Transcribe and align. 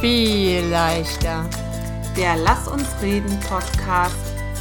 viel 0.00 0.64
leichter. 0.68 1.44
Der 2.16 2.36
Lass 2.36 2.68
uns 2.68 2.86
reden 3.02 3.36
Podcast 3.48 4.14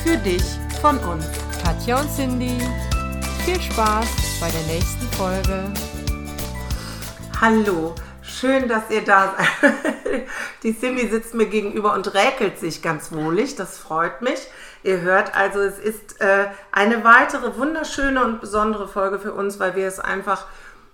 für 0.03 0.17
dich 0.17 0.41
von 0.81 0.97
uns. 0.97 1.25
Katja 1.63 1.99
und 1.99 2.09
Cindy, 2.09 2.57
viel 3.45 3.61
Spaß 3.61 4.07
bei 4.41 4.49
der 4.49 4.63
nächsten 4.63 5.05
Folge. 5.15 5.63
Hallo, 7.39 7.93
schön, 8.23 8.67
dass 8.67 8.89
ihr 8.89 9.05
da 9.05 9.35
seid. 9.61 9.73
Die 10.63 10.75
Cindy 10.75 11.07
sitzt 11.07 11.35
mir 11.35 11.45
gegenüber 11.45 11.93
und 11.93 12.15
räkelt 12.15 12.57
sich 12.57 12.81
ganz 12.81 13.11
wohlig. 13.11 13.55
Das 13.55 13.77
freut 13.77 14.23
mich. 14.23 14.39
Ihr 14.83 15.01
hört 15.01 15.35
also, 15.35 15.59
es 15.59 15.77
ist 15.77 16.19
äh, 16.19 16.47
eine 16.71 17.03
weitere 17.03 17.57
wunderschöne 17.57 18.23
und 18.23 18.41
besondere 18.41 18.87
Folge 18.87 19.19
für 19.19 19.33
uns, 19.33 19.59
weil 19.59 19.75
wir 19.75 19.87
es 19.87 19.99
einfach 19.99 20.47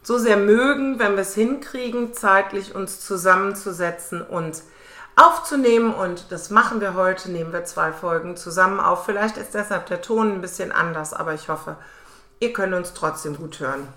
so 0.03 0.17
sehr 0.17 0.37
mögen, 0.37 0.99
wenn 0.99 1.13
wir 1.13 1.21
es 1.21 1.33
hinkriegen, 1.33 2.13
zeitlich 2.13 2.75
uns 2.75 2.99
zusammenzusetzen 2.99 4.21
und 4.21 4.61
aufzunehmen. 5.15 5.93
Und 5.93 6.31
das 6.31 6.49
machen 6.49 6.81
wir 6.81 6.93
heute, 6.93 7.31
nehmen 7.31 7.53
wir 7.53 7.65
zwei 7.65 7.91
Folgen 7.93 8.35
zusammen 8.35 8.79
auf. 8.79 9.05
Vielleicht 9.05 9.37
ist 9.37 9.53
deshalb 9.53 9.85
der 9.87 10.01
Ton 10.01 10.33
ein 10.33 10.41
bisschen 10.41 10.71
anders, 10.71 11.13
aber 11.13 11.33
ich 11.33 11.49
hoffe, 11.49 11.77
ihr 12.39 12.53
könnt 12.53 12.73
uns 12.73 12.93
trotzdem 12.93 13.37
gut 13.37 13.59
hören. 13.59 13.87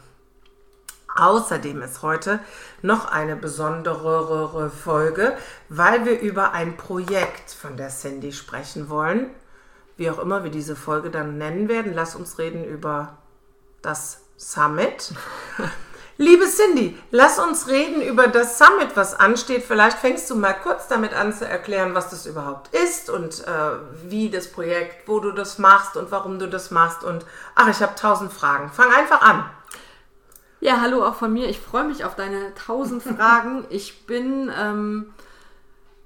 Außerdem 1.16 1.80
ist 1.80 2.02
heute 2.02 2.40
noch 2.82 3.10
eine 3.10 3.36
besondere 3.36 4.70
Folge, 4.70 5.36
weil 5.70 6.04
wir 6.04 6.20
über 6.20 6.52
ein 6.52 6.76
Projekt 6.76 7.50
von 7.50 7.78
der 7.78 7.88
Cindy 7.88 8.32
sprechen 8.32 8.90
wollen. 8.90 9.30
Wie 9.96 10.10
auch 10.10 10.18
immer 10.18 10.44
wir 10.44 10.50
diese 10.50 10.76
Folge 10.76 11.10
dann 11.10 11.38
nennen 11.38 11.68
werden. 11.70 11.94
Lass 11.94 12.14
uns 12.14 12.38
reden 12.38 12.64
über 12.64 13.16
das 13.80 14.20
Summit. 14.36 15.14
Liebe 16.18 16.46
Cindy, 16.46 16.96
lass 17.10 17.38
uns 17.38 17.68
reden 17.68 18.00
über 18.00 18.26
das 18.26 18.58
Summit, 18.58 18.96
was 18.96 19.14
ansteht. 19.14 19.62
Vielleicht 19.62 19.98
fängst 19.98 20.30
du 20.30 20.34
mal 20.34 20.54
kurz 20.54 20.88
damit 20.88 21.12
an 21.12 21.34
zu 21.34 21.46
erklären, 21.46 21.94
was 21.94 22.08
das 22.08 22.24
überhaupt 22.24 22.74
ist 22.74 23.10
und 23.10 23.46
äh, 23.46 23.50
wie 24.08 24.30
das 24.30 24.50
Projekt, 24.50 25.06
wo 25.06 25.20
du 25.20 25.32
das 25.32 25.58
machst 25.58 25.94
und 25.96 26.10
warum 26.10 26.38
du 26.38 26.48
das 26.48 26.70
machst. 26.70 27.04
Und 27.04 27.26
ach, 27.54 27.68
ich 27.68 27.82
habe 27.82 27.94
tausend 27.96 28.32
Fragen. 28.32 28.70
Fang 28.70 28.90
einfach 28.94 29.20
an. 29.20 29.44
Ja, 30.60 30.80
hallo 30.80 31.04
auch 31.04 31.16
von 31.16 31.34
mir. 31.34 31.50
Ich 31.50 31.60
freue 31.60 31.84
mich 31.84 32.06
auf 32.06 32.14
deine 32.14 32.54
tausend 32.54 33.02
Fragen. 33.16 33.66
Ich 33.68 34.06
bin 34.06 34.50
ähm, 34.58 35.12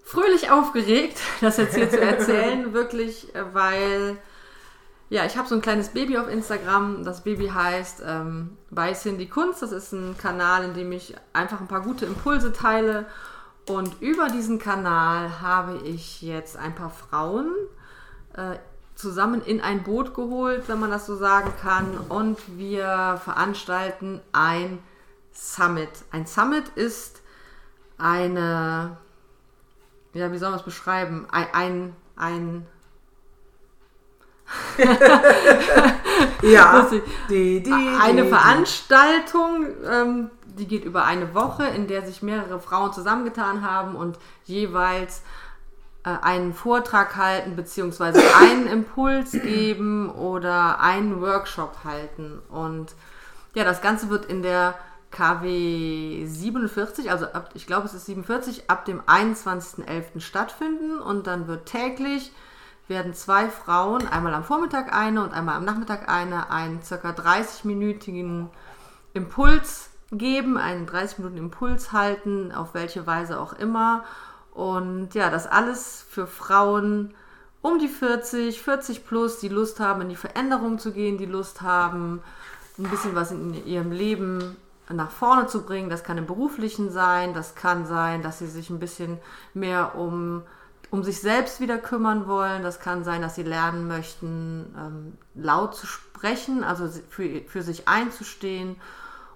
fröhlich 0.02 0.50
aufgeregt, 0.50 1.18
das 1.40 1.56
jetzt 1.56 1.76
hier 1.76 1.88
zu 1.88 2.00
erzählen, 2.00 2.72
wirklich, 2.72 3.32
äh, 3.36 3.44
weil 3.54 4.18
ja, 5.10 5.24
ich 5.24 5.36
habe 5.36 5.48
so 5.48 5.56
ein 5.56 5.60
kleines 5.60 5.88
Baby 5.88 6.18
auf 6.18 6.28
Instagram. 6.28 7.02
Das 7.02 7.24
Baby 7.24 7.48
heißt 7.48 8.04
ähm, 8.06 8.56
bei 8.70 8.92
Cindy 8.92 9.26
Kunst. 9.26 9.60
Das 9.60 9.72
ist 9.72 9.92
ein 9.92 10.16
Kanal, 10.16 10.64
in 10.64 10.74
dem 10.74 10.92
ich 10.92 11.16
einfach 11.32 11.60
ein 11.60 11.66
paar 11.66 11.82
gute 11.82 12.06
Impulse 12.06 12.52
teile. 12.52 13.06
Und 13.68 14.00
über 14.00 14.28
diesen 14.28 14.60
Kanal 14.60 15.40
habe 15.40 15.78
ich 15.78 16.22
jetzt 16.22 16.56
ein 16.56 16.76
paar 16.76 16.90
Frauen 16.90 17.52
äh, 18.34 18.56
zusammen 18.94 19.42
in 19.42 19.60
ein 19.60 19.82
Boot 19.82 20.14
geholt, 20.14 20.68
wenn 20.68 20.78
man 20.78 20.92
das 20.92 21.06
so 21.06 21.16
sagen 21.16 21.52
kann. 21.60 21.98
Und 22.08 22.38
wir 22.56 23.20
veranstalten 23.24 24.20
ein 24.32 24.78
Summit. 25.32 25.90
Ein 26.12 26.26
Summit 26.26 26.68
ist 26.76 27.20
eine, 27.98 28.96
ja, 30.12 30.30
wie 30.30 30.38
soll 30.38 30.50
man 30.50 30.60
es 30.60 30.64
beschreiben? 30.64 31.26
Ein, 31.32 31.48
ein, 31.52 31.96
ein 32.14 32.66
ja, 36.42 36.86
die, 37.28 37.62
die, 37.62 37.72
eine 38.00 38.22
die, 38.24 38.28
Veranstaltung, 38.28 39.66
ähm, 39.88 40.30
die 40.44 40.66
geht 40.66 40.84
über 40.84 41.04
eine 41.04 41.34
Woche, 41.34 41.64
in 41.64 41.86
der 41.86 42.06
sich 42.06 42.22
mehrere 42.22 42.60
Frauen 42.60 42.92
zusammengetan 42.92 43.62
haben 43.62 43.94
und 43.94 44.18
jeweils 44.44 45.22
äh, 46.04 46.10
einen 46.22 46.54
Vortrag 46.54 47.16
halten, 47.16 47.56
beziehungsweise 47.56 48.22
einen 48.40 48.66
Impuls 48.66 49.32
geben 49.32 50.10
oder 50.10 50.80
einen 50.80 51.20
Workshop 51.20 51.78
halten. 51.84 52.40
Und 52.48 52.94
ja, 53.54 53.64
das 53.64 53.82
Ganze 53.82 54.08
wird 54.08 54.26
in 54.26 54.42
der 54.42 54.74
KW 55.10 56.24
47, 56.24 57.10
also 57.10 57.26
ab, 57.26 57.50
ich 57.54 57.66
glaube 57.66 57.86
es 57.86 57.94
ist 57.94 58.06
47, 58.06 58.70
ab 58.70 58.84
dem 58.84 59.00
21.11. 59.02 60.20
stattfinden 60.20 61.00
und 61.00 61.26
dann 61.26 61.48
wird 61.48 61.66
täglich 61.66 62.32
werden 62.90 63.14
zwei 63.14 63.48
Frauen, 63.48 64.06
einmal 64.06 64.34
am 64.34 64.44
Vormittag 64.44 64.92
eine 64.92 65.24
und 65.24 65.32
einmal 65.32 65.56
am 65.56 65.64
Nachmittag 65.64 66.10
eine, 66.10 66.50
einen 66.50 66.82
circa 66.82 67.10
30-minütigen 67.10 68.48
Impuls 69.14 69.88
geben, 70.12 70.58
einen 70.58 70.86
30 70.86 71.18
Minuten 71.18 71.38
Impuls 71.38 71.92
halten, 71.92 72.52
auf 72.52 72.74
welche 72.74 73.06
Weise 73.06 73.40
auch 73.40 73.54
immer. 73.54 74.04
Und 74.52 75.14
ja, 75.14 75.30
das 75.30 75.46
alles 75.46 76.04
für 76.10 76.26
Frauen 76.26 77.14
um 77.62 77.78
die 77.78 77.88
40, 77.88 78.60
40 78.60 79.06
plus, 79.06 79.38
die 79.38 79.48
Lust 79.48 79.80
haben, 79.80 80.02
in 80.02 80.08
die 80.08 80.16
Veränderung 80.16 80.78
zu 80.78 80.92
gehen, 80.92 81.16
die 81.16 81.26
Lust 81.26 81.62
haben, 81.62 82.22
ein 82.78 82.90
bisschen 82.90 83.14
was 83.14 83.30
in 83.30 83.66
ihrem 83.66 83.92
Leben 83.92 84.56
nach 84.88 85.10
vorne 85.10 85.46
zu 85.46 85.62
bringen. 85.62 85.90
Das 85.90 86.02
kann 86.02 86.18
im 86.18 86.26
beruflichen 86.26 86.90
sein, 86.90 87.34
das 87.34 87.54
kann 87.54 87.86
sein, 87.86 88.22
dass 88.22 88.40
sie 88.40 88.48
sich 88.48 88.70
ein 88.70 88.80
bisschen 88.80 89.18
mehr 89.54 89.94
um 89.94 90.42
um 90.90 91.04
sich 91.04 91.20
selbst 91.20 91.60
wieder 91.60 91.78
kümmern 91.78 92.26
wollen. 92.26 92.62
Das 92.62 92.80
kann 92.80 93.04
sein, 93.04 93.22
dass 93.22 93.36
sie 93.36 93.42
lernen 93.42 93.86
möchten, 93.86 94.74
ähm, 94.76 95.18
laut 95.34 95.76
zu 95.76 95.86
sprechen, 95.86 96.64
also 96.64 96.88
für, 97.08 97.42
für 97.46 97.62
sich 97.62 97.88
einzustehen 97.88 98.76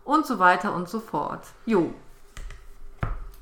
und 0.04 0.26
so 0.26 0.38
weiter 0.38 0.75
und 0.75 0.88
so 0.88 1.00
fort. 1.00 1.42
Jo. 1.65 1.94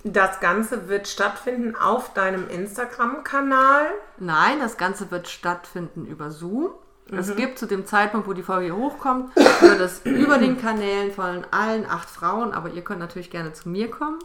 Das 0.05 0.41
Ganze 0.41 0.89
wird 0.89 1.07
stattfinden 1.07 1.77
auf 1.77 2.13
deinem 2.13 2.49
Instagram-Kanal? 2.49 3.87
Nein, 4.19 4.59
das 4.61 4.77
Ganze 4.77 5.11
wird 5.11 5.29
stattfinden 5.29 6.07
über 6.07 6.31
Zoom. 6.33 6.73
Mhm. 7.09 7.19
Es 7.19 7.35
gibt 7.37 7.59
zu 7.59 7.67
dem 7.67 7.87
Zeitpunkt, 7.87 8.27
wo 8.27 8.33
die 8.33 8.43
Folge 8.43 8.67
hier 8.67 8.77
hochkommt, 8.77 9.35
wird 9.37 9.81
es 9.81 10.01
über 10.05 10.39
den 10.39 10.61
Kanälen 10.61 11.13
von 11.13 11.47
allen 11.51 11.87
acht 11.87 12.11
Frauen, 12.11 12.53
aber 12.53 12.71
ihr 12.71 12.83
könnt 12.83 13.01
natürlich 13.01 13.31
gerne 13.31 13.53
zu 13.53 13.69
mir 13.69 13.91
kommen 13.91 14.19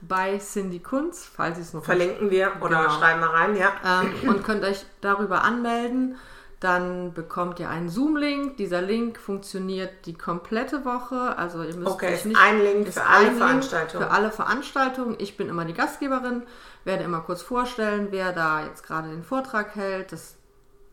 bei 0.00 0.38
Cindy 0.38 0.78
Kunz, 0.78 1.28
falls 1.32 1.56
Sie 1.56 1.62
es 1.62 1.72
noch 1.74 1.84
verlinken 1.84 2.30
wir 2.30 2.52
oder 2.60 2.82
genau. 2.82 2.90
schreiben 2.90 3.20
wir 3.20 3.28
rein, 3.28 3.56
ja. 3.56 3.72
Ähm, 3.84 4.28
und 4.28 4.44
könnt 4.44 4.64
euch 4.64 4.84
darüber 5.00 5.42
anmelden. 5.42 6.16
Dann 6.60 7.14
bekommt 7.14 7.58
ihr 7.58 7.70
einen 7.70 7.88
Zoom-Link. 7.88 8.58
Dieser 8.58 8.82
Link 8.82 9.18
funktioniert 9.18 10.04
die 10.04 10.12
komplette 10.12 10.84
Woche. 10.84 11.38
Also 11.38 11.62
ihr 11.62 11.74
müsst 11.74 11.90
okay, 11.90 12.12
euch 12.12 12.26
nicht 12.26 12.38
ein 12.38 12.60
Link 12.60 12.88
für 12.88 13.02
alle 13.02 13.32
Veranstaltungen. 13.32 14.04
Für 14.04 14.10
alle 14.10 14.30
Veranstaltungen. 14.30 15.16
Ich 15.18 15.38
bin 15.38 15.48
immer 15.48 15.64
die 15.64 15.72
Gastgeberin, 15.72 16.42
werde 16.84 17.04
immer 17.04 17.20
kurz 17.20 17.40
vorstellen, 17.40 18.08
wer 18.10 18.32
da 18.32 18.66
jetzt 18.66 18.86
gerade 18.86 19.08
den 19.08 19.22
Vortrag 19.22 19.74
hält. 19.74 20.12
Das, 20.12 20.36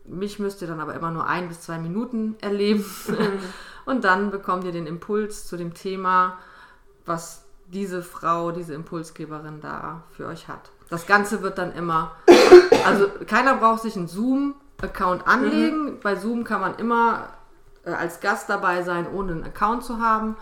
mich 0.06 0.38
müsst 0.38 0.62
ihr 0.62 0.68
dann 0.68 0.80
aber 0.80 0.94
immer 0.94 1.10
nur 1.10 1.26
ein 1.26 1.48
bis 1.48 1.60
zwei 1.60 1.78
Minuten 1.78 2.36
erleben. 2.40 2.86
und 3.84 4.04
dann 4.04 4.30
bekommt 4.30 4.64
ihr 4.64 4.72
den 4.72 4.86
Impuls 4.86 5.46
zu 5.46 5.58
dem 5.58 5.74
Thema, 5.74 6.38
was 7.04 7.47
diese 7.72 8.02
Frau, 8.02 8.50
diese 8.50 8.74
Impulsgeberin 8.74 9.60
da 9.60 10.02
für 10.10 10.26
euch 10.26 10.48
hat. 10.48 10.70
Das 10.90 11.06
Ganze 11.06 11.42
wird 11.42 11.58
dann 11.58 11.72
immer, 11.72 12.12
also 12.86 13.08
keiner 13.26 13.56
braucht 13.56 13.82
sich 13.82 13.96
einen 13.96 14.08
Zoom-Account 14.08 15.26
anlegen. 15.26 15.84
Mhm. 15.84 16.00
Bei 16.00 16.16
Zoom 16.16 16.44
kann 16.44 16.60
man 16.60 16.76
immer 16.76 17.28
äh, 17.84 17.90
als 17.90 18.20
Gast 18.20 18.48
dabei 18.48 18.82
sein, 18.82 19.06
ohne 19.12 19.32
einen 19.32 19.44
Account 19.44 19.84
zu 19.84 20.00
haben. 20.00 20.36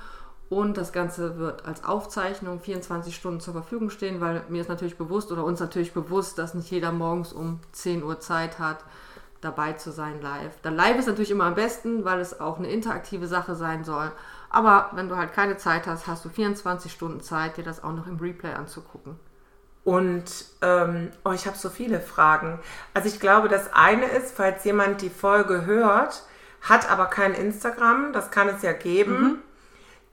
Und 0.48 0.76
das 0.76 0.92
Ganze 0.92 1.38
wird 1.38 1.64
als 1.64 1.84
Aufzeichnung 1.84 2.60
24 2.60 3.16
Stunden 3.16 3.40
zur 3.40 3.52
Verfügung 3.52 3.90
stehen, 3.90 4.20
weil 4.20 4.44
mir 4.48 4.60
ist 4.60 4.68
natürlich 4.68 4.96
bewusst 4.96 5.32
oder 5.32 5.42
uns 5.42 5.58
natürlich 5.58 5.92
bewusst, 5.92 6.38
dass 6.38 6.54
nicht 6.54 6.70
jeder 6.70 6.92
morgens 6.92 7.32
um 7.32 7.58
10 7.72 8.04
Uhr 8.04 8.20
Zeit 8.20 8.60
hat, 8.60 8.84
dabei 9.40 9.72
zu 9.72 9.90
sein 9.90 10.22
live. 10.22 10.52
Dann 10.62 10.76
live 10.76 10.98
ist 10.98 11.06
natürlich 11.06 11.32
immer 11.32 11.44
am 11.44 11.56
besten, 11.56 12.04
weil 12.04 12.20
es 12.20 12.40
auch 12.40 12.58
eine 12.58 12.70
interaktive 12.70 13.26
Sache 13.26 13.56
sein 13.56 13.82
soll. 13.82 14.12
Aber 14.50 14.90
wenn 14.92 15.08
du 15.08 15.16
halt 15.16 15.32
keine 15.32 15.56
Zeit 15.56 15.86
hast, 15.86 16.06
hast 16.06 16.24
du 16.24 16.28
24 16.28 16.90
Stunden 16.92 17.20
Zeit, 17.20 17.56
dir 17.56 17.64
das 17.64 17.82
auch 17.82 17.92
noch 17.92 18.06
im 18.06 18.18
Replay 18.18 18.52
anzugucken. 18.52 19.18
Und 19.84 20.24
ähm, 20.62 21.12
oh, 21.24 21.30
ich 21.30 21.46
habe 21.46 21.56
so 21.56 21.70
viele 21.70 22.00
Fragen. 22.00 22.58
Also 22.92 23.08
ich 23.08 23.20
glaube, 23.20 23.48
das 23.48 23.72
eine 23.72 24.06
ist, 24.06 24.34
falls 24.34 24.64
jemand 24.64 25.00
die 25.00 25.10
Folge 25.10 25.64
hört, 25.64 26.24
hat 26.60 26.90
aber 26.90 27.06
kein 27.06 27.34
Instagram, 27.34 28.12
das 28.12 28.32
kann 28.32 28.48
es 28.48 28.62
ja 28.62 28.72
geben, 28.72 29.22
mhm. 29.22 29.38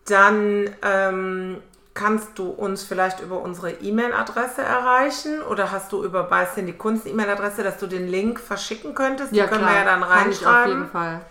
dann 0.05 0.69
ähm, 0.83 1.57
kannst 1.95 2.37
du 2.37 2.49
uns 2.49 2.83
vielleicht 2.83 3.19
über 3.19 3.41
unsere 3.41 3.71
E-Mail-Adresse 3.71 4.61
erreichen 4.61 5.41
oder 5.41 5.71
hast 5.71 5.91
du 5.91 6.03
über 6.03 6.23
Beißen 6.23 6.65
die 6.65 6.73
Kunst 6.73 7.07
E-Mail-Adresse, 7.07 7.63
dass 7.63 7.79
du 7.79 7.87
den 7.87 8.07
Link 8.07 8.39
verschicken 8.39 8.93
könntest? 8.93 9.33
Ja, 9.33 9.45
die 9.45 9.49
können 9.49 9.63
klar. 9.63 9.73
wir 9.73 9.79
ja 9.79 9.85
dann 9.85 10.03
reinschreiben. 10.03 10.43
Kann 10.43 10.53
ich 10.53 10.63
auf 10.63 10.67
jeden 10.67 10.89
Fall. 10.89 11.21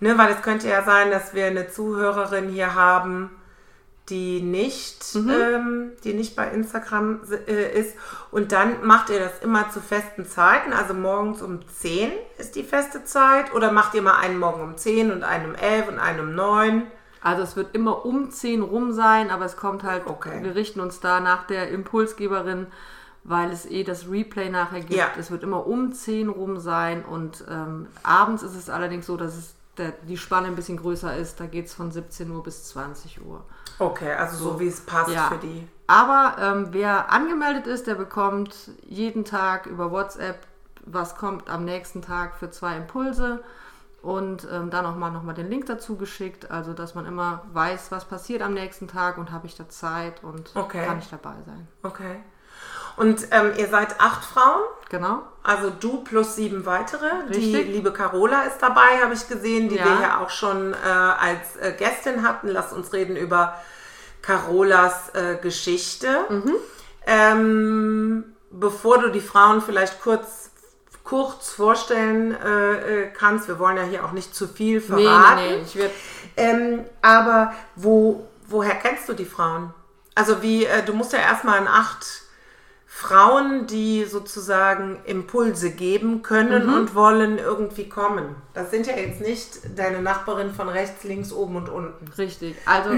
Ne, 0.00 0.18
weil 0.18 0.32
es 0.32 0.42
könnte 0.42 0.68
ja 0.68 0.82
sein, 0.82 1.10
dass 1.10 1.34
wir 1.34 1.46
eine 1.46 1.68
Zuhörerin 1.68 2.48
hier 2.48 2.74
haben, 2.74 3.30
die 4.10 4.42
nicht, 4.42 5.14
mhm. 5.14 5.30
ähm, 5.30 5.92
die 6.04 6.12
nicht 6.12 6.36
bei 6.36 6.48
Instagram 6.48 7.20
äh, 7.46 7.80
ist. 7.80 7.96
Und 8.30 8.52
dann 8.52 8.84
macht 8.84 9.08
ihr 9.08 9.18
das 9.18 9.38
immer 9.40 9.70
zu 9.70 9.80
festen 9.80 10.26
Zeiten. 10.26 10.72
Also 10.72 10.92
morgens 10.92 11.40
um 11.40 11.60
10 11.66 12.12
ist 12.36 12.54
die 12.54 12.64
feste 12.64 13.04
Zeit. 13.04 13.54
Oder 13.54 13.72
macht 13.72 13.94
ihr 13.94 14.02
mal 14.02 14.18
einen 14.18 14.38
Morgen 14.38 14.62
um 14.62 14.76
10 14.76 15.10
und 15.10 15.22
einen 15.22 15.50
um 15.50 15.54
11 15.54 15.88
und 15.88 15.98
einen 15.98 16.20
um 16.20 16.34
9? 16.34 16.82
Also 17.22 17.42
es 17.42 17.56
wird 17.56 17.74
immer 17.74 18.04
um 18.04 18.30
10 18.30 18.60
rum 18.60 18.92
sein, 18.92 19.30
aber 19.30 19.46
es 19.46 19.56
kommt 19.56 19.84
halt, 19.84 20.06
okay. 20.06 20.40
wir 20.42 20.54
richten 20.54 20.80
uns 20.80 21.00
da 21.00 21.20
nach 21.20 21.46
der 21.46 21.70
Impulsgeberin 21.70 22.66
weil 23.24 23.50
es 23.50 23.64
eh 23.66 23.82
das 23.82 24.08
Replay 24.08 24.50
nachher 24.50 24.80
gibt. 24.80 24.92
Ja. 24.92 25.08
Es 25.18 25.30
wird 25.30 25.42
immer 25.42 25.66
um 25.66 25.92
10 25.92 26.28
rum 26.28 26.60
sein 26.60 27.04
und 27.04 27.42
ähm, 27.50 27.86
abends 28.02 28.42
ist 28.42 28.54
es 28.54 28.68
allerdings 28.68 29.06
so, 29.06 29.16
dass 29.16 29.34
es 29.34 29.54
der, 29.78 29.92
die 30.08 30.16
Spanne 30.16 30.48
ein 30.48 30.56
bisschen 30.56 30.76
größer 30.76 31.16
ist. 31.16 31.40
Da 31.40 31.46
geht 31.46 31.66
es 31.66 31.74
von 31.74 31.90
17 31.90 32.30
Uhr 32.30 32.42
bis 32.42 32.64
20 32.68 33.24
Uhr. 33.24 33.44
Okay, 33.78 34.12
also 34.12 34.36
so, 34.36 34.60
wie 34.60 34.68
es 34.68 34.80
passt 34.80 35.10
Ja. 35.10 35.28
für 35.28 35.38
die. 35.38 35.66
Aber 35.86 36.36
ähm, 36.40 36.68
wer 36.70 37.10
angemeldet 37.12 37.66
ist, 37.66 37.86
der 37.86 37.94
bekommt 37.94 38.70
jeden 38.86 39.24
Tag 39.24 39.66
über 39.66 39.90
WhatsApp, 39.90 40.46
was 40.86 41.16
kommt 41.16 41.48
am 41.50 41.64
nächsten 41.64 42.02
Tag 42.02 42.36
für 42.36 42.50
zwei 42.50 42.76
Impulse. 42.76 43.42
Und 44.02 44.46
ähm, 44.52 44.68
dann 44.68 44.84
auch 44.84 44.96
mal 44.96 45.10
nochmal 45.10 45.34
den 45.34 45.48
Link 45.48 45.64
dazu 45.64 45.96
geschickt, 45.96 46.50
also 46.50 46.74
dass 46.74 46.94
man 46.94 47.06
immer 47.06 47.42
weiß, 47.54 47.90
was 47.90 48.04
passiert 48.04 48.42
am 48.42 48.52
nächsten 48.52 48.86
Tag 48.86 49.16
und 49.16 49.32
habe 49.32 49.46
ich 49.46 49.56
da 49.56 49.66
Zeit 49.70 50.22
und 50.22 50.50
Okay. 50.54 50.84
kann 50.84 50.98
ich 50.98 51.08
dabei 51.08 51.32
sein. 51.46 51.66
Okay. 51.82 52.16
Und 52.96 53.26
ähm, 53.32 53.52
ihr 53.56 53.68
seid 53.68 54.00
acht 54.00 54.24
Frauen, 54.24 54.62
Genau. 54.88 55.22
also 55.42 55.70
du 55.70 56.04
plus 56.04 56.36
sieben 56.36 56.64
weitere. 56.66 57.08
Die 57.30 57.38
Richtig. 57.54 57.66
liebe 57.74 57.92
Carola 57.92 58.42
ist 58.42 58.58
dabei, 58.60 59.00
habe 59.02 59.14
ich 59.14 59.26
gesehen, 59.28 59.68
die 59.68 59.76
Ja. 59.76 59.84
wir 59.84 60.00
ja 60.00 60.18
auch 60.20 60.30
schon 60.30 60.72
äh, 60.72 60.76
als 60.86 61.56
äh, 61.60 61.72
Gästin 61.72 62.22
hatten. 62.26 62.48
Lass 62.48 62.72
uns 62.72 62.92
reden 62.92 63.16
über 63.16 63.54
Carolas 64.22 65.10
äh, 65.14 65.36
Geschichte. 65.42 66.08
Mhm. 66.28 66.54
Ähm, 67.06 68.24
bevor 68.50 68.98
du 68.98 69.10
die 69.10 69.20
Frauen 69.20 69.60
vielleicht 69.60 70.00
kurz, 70.00 70.50
kurz 71.02 71.50
vorstellen 71.50 72.34
äh, 72.40 73.02
äh, 73.04 73.10
kannst, 73.10 73.48
wir 73.48 73.58
wollen 73.58 73.76
ja 73.76 73.82
hier 73.82 74.04
auch 74.04 74.12
nicht 74.12 74.34
zu 74.34 74.46
viel 74.48 74.80
verraten. 74.80 75.36
nee, 75.42 75.56
nee. 75.56 75.62
Ich 75.62 75.76
werd, 75.76 75.92
Ähm, 76.36 76.84
aber 77.02 77.52
wo, 77.76 78.26
woher 78.46 78.74
kennst 78.76 79.08
du 79.08 79.12
die 79.12 79.24
Frauen? 79.26 79.72
Also 80.14 80.42
wie, 80.42 80.64
äh, 80.64 80.82
du 80.84 80.92
musst 80.94 81.12
ja 81.12 81.18
erstmal 81.18 81.58
an 81.58 81.68
acht 81.68 82.22
Frauen, 82.96 83.66
die 83.66 84.04
sozusagen 84.04 85.00
Impulse 85.04 85.72
geben 85.72 86.22
können 86.22 86.68
Mhm. 86.68 86.74
und 86.74 86.94
wollen 86.94 87.38
irgendwie 87.38 87.88
kommen. 87.88 88.36
Das 88.54 88.70
sind 88.70 88.86
ja 88.86 88.96
jetzt 88.96 89.20
nicht 89.20 89.58
deine 89.76 90.00
Nachbarin 90.00 90.52
von 90.52 90.68
rechts, 90.68 91.02
links, 91.02 91.32
oben 91.32 91.56
und 91.56 91.68
unten. 91.68 92.06
Richtig. 92.16 92.54
Also 92.66 92.90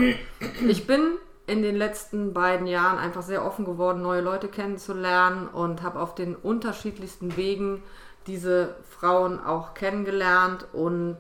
ich 0.69 0.87
bin 0.87 1.13
in 1.47 1.63
den 1.63 1.77
letzten 1.77 2.35
beiden 2.35 2.67
Jahren 2.67 2.99
einfach 2.99 3.23
sehr 3.23 3.43
offen 3.43 3.65
geworden, 3.65 4.03
neue 4.03 4.21
Leute 4.21 4.49
kennenzulernen 4.49 5.49
und 5.49 5.83
habe 5.83 5.99
auf 5.99 6.15
den 6.15 6.37
unterschiedlichsten 6.37 7.35
Wegen 7.39 7.83
diese 8.27 8.75
Frauen 9.01 9.43
auch 9.43 9.73
kennengelernt 9.73 10.67
und 10.75 11.17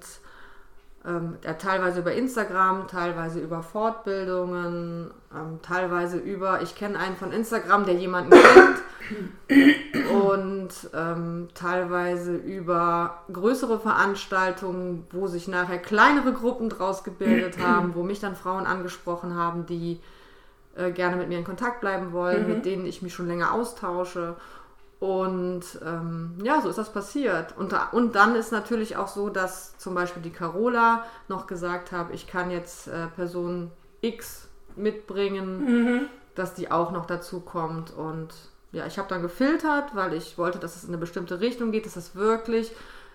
ähm, 1.06 1.36
ja, 1.44 1.54
teilweise 1.54 2.00
über 2.00 2.12
Instagram, 2.12 2.88
teilweise 2.88 3.38
über 3.40 3.62
Fortbildungen, 3.62 5.12
ähm, 5.34 5.60
teilweise 5.62 6.18
über, 6.18 6.62
ich 6.62 6.74
kenne 6.74 6.98
einen 6.98 7.16
von 7.16 7.32
Instagram, 7.32 7.86
der 7.86 7.94
jemanden 7.94 8.30
kennt 8.30 8.82
und 10.10 10.70
ähm, 10.94 11.48
teilweise 11.54 12.34
über 12.34 13.22
größere 13.32 13.78
Veranstaltungen, 13.78 15.06
wo 15.12 15.28
sich 15.28 15.46
nachher 15.46 15.78
kleinere 15.78 16.32
Gruppen 16.32 16.68
draus 16.68 17.04
gebildet 17.04 17.58
haben, 17.62 17.94
wo 17.94 18.02
mich 18.02 18.18
dann 18.18 18.34
Frauen 18.34 18.66
angesprochen 18.66 19.36
haben, 19.36 19.64
die 19.66 20.00
äh, 20.74 20.90
gerne 20.90 21.16
mit 21.16 21.28
mir 21.28 21.38
in 21.38 21.44
Kontakt 21.44 21.80
bleiben 21.80 22.12
wollen, 22.12 22.48
mit 22.48 22.64
denen 22.64 22.84
ich 22.84 23.02
mich 23.02 23.14
schon 23.14 23.28
länger 23.28 23.52
austausche. 23.52 24.34
Und 25.06 25.62
ähm, 25.86 26.32
ja, 26.42 26.60
so 26.60 26.68
ist 26.68 26.78
das 26.78 26.92
passiert. 26.92 27.56
Und, 27.56 27.72
und 27.92 28.16
dann 28.16 28.34
ist 28.34 28.50
natürlich 28.50 28.96
auch 28.96 29.06
so, 29.06 29.28
dass 29.28 29.78
zum 29.78 29.94
Beispiel 29.94 30.20
die 30.20 30.32
Carola 30.32 31.04
noch 31.28 31.46
gesagt 31.46 31.92
hat, 31.92 32.08
ich 32.12 32.26
kann 32.26 32.50
jetzt 32.50 32.88
äh, 32.88 33.06
Person 33.14 33.70
X 34.00 34.48
mitbringen, 34.74 36.08
dass 36.34 36.54
die 36.54 36.72
auch 36.72 36.90
noch 36.90 37.06
dazu 37.06 37.38
kommt. 37.38 37.92
Und 37.92 38.34
ja, 38.72 38.84
ich 38.86 38.98
habe 38.98 39.08
dann 39.08 39.22
gefiltert, 39.22 39.94
weil 39.94 40.12
ich 40.12 40.38
wollte, 40.38 40.58
dass 40.58 40.74
es 40.74 40.82
in 40.82 40.90
eine 40.90 40.98
bestimmte 40.98 41.38
Richtung 41.38 41.70
geht, 41.70 41.86
dass 41.86 41.94
das 41.94 42.16
wirklich 42.16 42.72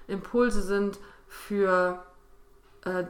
Impulse 0.08 0.62
sind 0.62 0.98
für 1.28 2.02
äh, 2.86 3.04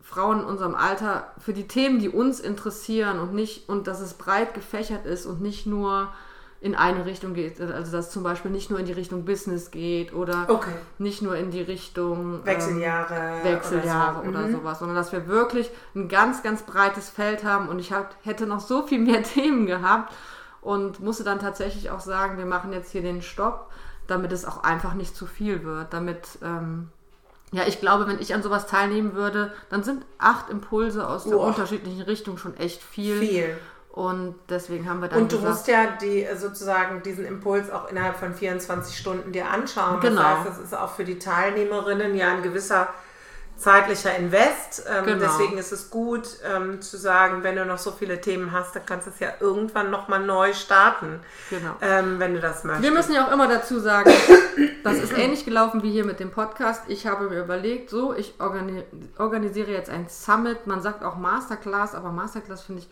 Frauen 0.00 0.42
in 0.42 0.44
unserem 0.44 0.76
Alter, 0.76 1.32
für 1.40 1.52
die 1.52 1.66
Themen, 1.66 1.98
die 1.98 2.08
uns 2.08 2.38
interessieren 2.38 3.18
und 3.18 3.34
nicht, 3.34 3.68
und 3.68 3.88
dass 3.88 4.00
es 4.00 4.14
breit 4.14 4.54
gefächert 4.54 5.06
ist 5.06 5.26
und 5.26 5.40
nicht 5.40 5.66
nur 5.66 6.12
in 6.60 6.74
eine 6.74 7.06
Richtung 7.06 7.34
geht. 7.34 7.60
Also 7.60 7.92
dass 7.92 8.10
zum 8.10 8.22
Beispiel 8.22 8.50
nicht 8.50 8.68
nur 8.70 8.80
in 8.80 8.86
die 8.86 8.92
Richtung 8.92 9.24
Business 9.24 9.70
geht 9.70 10.12
oder 10.12 10.46
Okay. 10.48 10.72
nicht 10.98 11.22
nur 11.22 11.36
in 11.36 11.50
die 11.50 11.62
Richtung 11.62 12.34
ähm, 12.34 12.46
Wechseljahre. 12.46 13.44
Wechseljahre 13.44 14.20
oder 14.20 14.28
oder, 14.30 14.40
so. 14.42 14.48
Mhm. 14.48 14.52
sowas, 14.52 14.78
sondern 14.80 14.96
dass 14.96 15.12
wir 15.12 15.28
wirklich 15.28 15.70
ein 15.94 16.08
ganz, 16.08 16.42
ganz 16.42 16.62
breites 16.62 17.10
Feld 17.10 17.44
haben 17.44 17.68
und 17.68 17.78
ich 17.78 17.92
hab, 17.92 18.16
hätte 18.24 18.46
noch 18.46 18.60
so 18.60 18.82
viel 18.82 18.98
mehr 18.98 19.22
Themen 19.34 19.66
gehabt 19.66 20.12
und 20.60 21.00
musste 21.00 21.22
dann 21.22 21.38
tatsächlich 21.38 21.90
auch 21.90 22.00
sagen, 22.00 22.38
wir 22.38 22.46
machen 22.46 22.72
jetzt 22.72 22.90
hier 22.90 23.02
den 23.02 23.22
Stopp, 23.22 23.70
damit 24.08 24.32
es 24.32 24.44
auch 24.44 24.64
einfach 24.64 24.94
nicht 24.94 25.14
zu 25.14 25.26
viel 25.26 25.62
wird, 25.62 25.92
damit, 25.92 26.38
ähm, 26.42 26.88
ja, 27.52 27.62
ich 27.66 27.78
glaube, 27.80 28.06
wenn 28.08 28.18
ich 28.18 28.34
an 28.34 28.42
sowas 28.42 28.66
teilnehmen 28.66 29.14
würde, 29.14 29.52
dann 29.70 29.84
sind 29.84 30.04
acht 30.18 30.50
Impulse 30.50 31.06
aus 31.06 31.24
der 31.24 31.38
Uah. 31.38 31.46
unterschiedlichen 31.48 32.02
Richtung 32.02 32.36
schon 32.36 32.56
echt 32.56 32.82
viel. 32.82 33.20
Viel. 33.20 33.58
Und 33.98 34.36
deswegen 34.48 34.88
haben 34.88 35.00
wir 35.02 35.08
dann 35.08 35.22
Und 35.22 35.32
du 35.32 35.38
gesagt, 35.38 35.52
musst 35.52 35.66
ja 35.66 35.86
die 36.00 36.22
äh, 36.22 36.36
sozusagen 36.36 37.02
diesen 37.02 37.26
Impuls 37.26 37.68
auch 37.68 37.90
innerhalb 37.90 38.16
von 38.16 38.32
24 38.32 38.96
Stunden 38.96 39.32
dir 39.32 39.50
anschauen. 39.50 39.98
Genau. 39.98 40.22
Das 40.22 40.38
heißt, 40.38 40.46
das 40.46 40.58
ist 40.58 40.74
auch 40.76 40.94
für 40.94 41.02
die 41.02 41.18
Teilnehmerinnen 41.18 42.14
ja 42.14 42.28
ein 42.28 42.44
gewisser 42.44 42.90
zeitlicher 43.56 44.14
Invest. 44.14 44.84
Ähm, 44.88 45.04
Genau. 45.04 45.26
Deswegen 45.26 45.58
ist 45.58 45.72
es 45.72 45.90
gut 45.90 46.28
ähm, 46.48 46.80
zu 46.80 46.96
sagen, 46.96 47.42
wenn 47.42 47.56
du 47.56 47.66
noch 47.66 47.78
so 47.78 47.90
viele 47.90 48.20
Themen 48.20 48.52
hast, 48.52 48.76
dann 48.76 48.86
kannst 48.86 49.08
du 49.08 49.10
es 49.10 49.18
ja 49.18 49.30
irgendwann 49.40 49.90
nochmal 49.90 50.20
neu 50.24 50.52
starten, 50.52 51.18
Genau. 51.50 51.74
ähm, 51.80 52.20
wenn 52.20 52.34
du 52.34 52.40
das 52.40 52.62
möchtest. 52.62 52.84
Wir 52.84 52.92
müssen 52.92 53.14
ja 53.14 53.26
auch 53.26 53.32
immer 53.32 53.48
dazu 53.48 53.80
sagen, 53.80 54.12
das 54.84 54.98
ist 54.98 55.12
ähnlich 55.18 55.44
gelaufen 55.44 55.82
wie 55.82 55.90
hier 55.90 56.04
mit 56.04 56.20
dem 56.20 56.30
Podcast. 56.30 56.82
Ich 56.86 57.08
habe 57.08 57.28
mir 57.30 57.40
überlegt, 57.42 57.90
so, 57.90 58.14
ich 58.14 58.34
organi 58.38 58.84
organisiere 59.18 59.72
jetzt 59.72 59.90
ein 59.90 60.06
Summit. 60.08 60.68
Man 60.68 60.82
sagt 60.82 61.02
auch 61.02 61.16
Masterclass, 61.16 61.96
aber 61.96 62.12
Masterclass 62.12 62.62
finde 62.62 62.82
ich 62.82 62.88